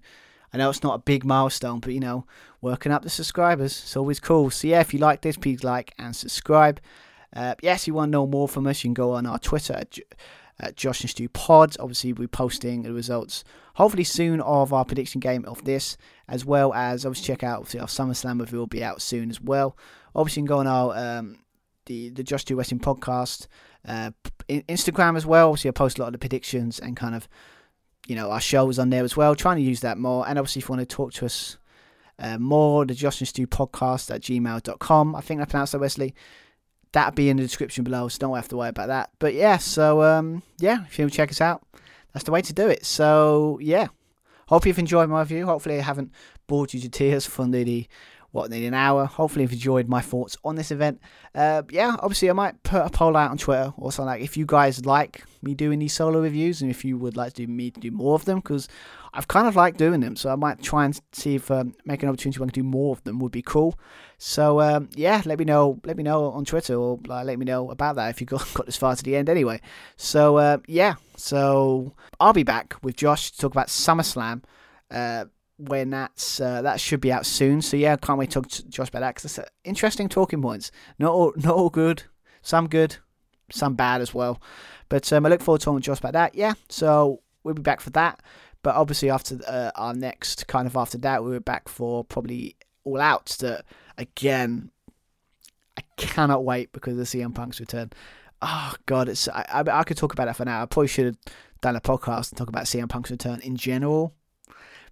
[0.54, 2.26] I know it's not a big milestone, but you know,
[2.62, 4.50] working up the subscribers, it's always cool.
[4.50, 6.80] So yeah, if you like this, please like and subscribe.
[7.36, 9.74] Uh, yes, you want to know more from us, you can go on our Twitter
[9.74, 9.98] at,
[10.60, 11.76] at Josh and Stu Pod.
[11.80, 13.44] Obviously, we're posting the results
[13.74, 15.98] hopefully soon of our prediction game of this,
[16.30, 19.42] as well as obviously check out obviously our SummerSlam review will be out soon as
[19.42, 19.76] well.
[20.16, 21.40] Obviously, you can go on our um,
[21.86, 23.48] the the Josh Stu Wrestling podcast
[23.88, 24.12] uh,
[24.50, 25.50] Instagram as well.
[25.50, 27.28] Obviously, I post a lot of the predictions and kind of
[28.08, 29.36] you know our shows on there as well.
[29.36, 31.58] Trying to use that more, and obviously if you want to talk to us.
[32.18, 35.16] Uh, more the Josh and Stu podcast at gmail.com.
[35.18, 36.16] I think I pronounced that Wesley
[36.96, 39.12] that'll be in the description below, so don't have to worry about that.
[39.20, 41.62] But yeah, so um, yeah, if you want to check us out,
[42.14, 42.86] that's the way to do it.
[42.86, 43.88] So yeah,
[44.48, 45.46] hope you've enjoyed my review.
[45.46, 46.12] Hopefully, I haven't
[46.48, 47.90] bored you to tears for nearly
[48.36, 49.06] what nearly an hour.
[49.06, 51.00] Hopefully, you've enjoyed my thoughts on this event.
[51.34, 54.36] Uh, yeah, obviously, I might put a poll out on Twitter or something like if
[54.36, 57.52] you guys like me doing these solo reviews and if you would like to do
[57.52, 58.68] me to do more of them because
[59.14, 60.18] I've kind of liked doing them.
[60.18, 62.68] So I might try and see if um, make an opportunity where I can do
[62.68, 63.80] more of them would be cool.
[64.18, 65.80] So um, yeah, let me know.
[65.86, 68.46] Let me know on Twitter or uh, let me know about that if you got
[68.54, 69.62] got this far to the end anyway.
[69.96, 74.44] So uh, yeah, so I'll be back with Josh to talk about SummerSlam.
[74.92, 75.26] Uh,
[75.58, 77.62] when that's uh, that should be out soon.
[77.62, 80.72] So yeah, can't wait to talk to Josh about that because it's interesting talking points.
[81.00, 82.04] Not all, not all good,
[82.42, 82.98] some good,
[83.52, 84.42] some bad as well.
[84.90, 86.36] But um, I look forward to talking to Josh about that.
[86.36, 88.22] Yeah, so we'll be back for that.
[88.62, 92.56] But obviously after uh, our next kind of after that, we were back for probably
[92.84, 93.36] All Out.
[93.40, 93.66] That
[93.98, 94.72] again,
[95.78, 97.92] I cannot wait because of CM Punk's return.
[98.42, 100.62] Oh God, it's I, I, I could talk about it for now.
[100.62, 101.18] I probably should have
[101.62, 104.14] done a podcast and talk about CM Punk's return in general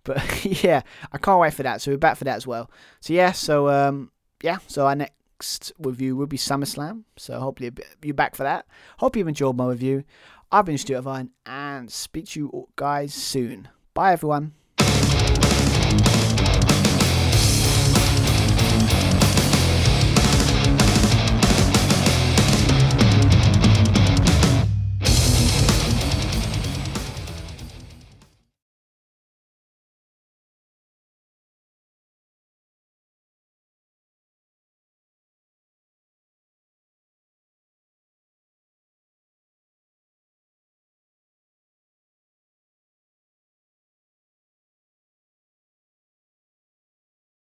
[0.03, 0.81] but yeah,
[1.11, 1.81] I can't wait for that.
[1.81, 2.69] So we're back for that as well.
[2.99, 7.03] So yeah, so um, yeah, so our next review will be SummerSlam.
[7.17, 8.65] So hopefully you're back for that.
[8.97, 10.03] Hope you've enjoyed my review.
[10.51, 13.69] I've been Stuart Irvine and speak to you guys soon.
[13.93, 14.53] Bye everyone.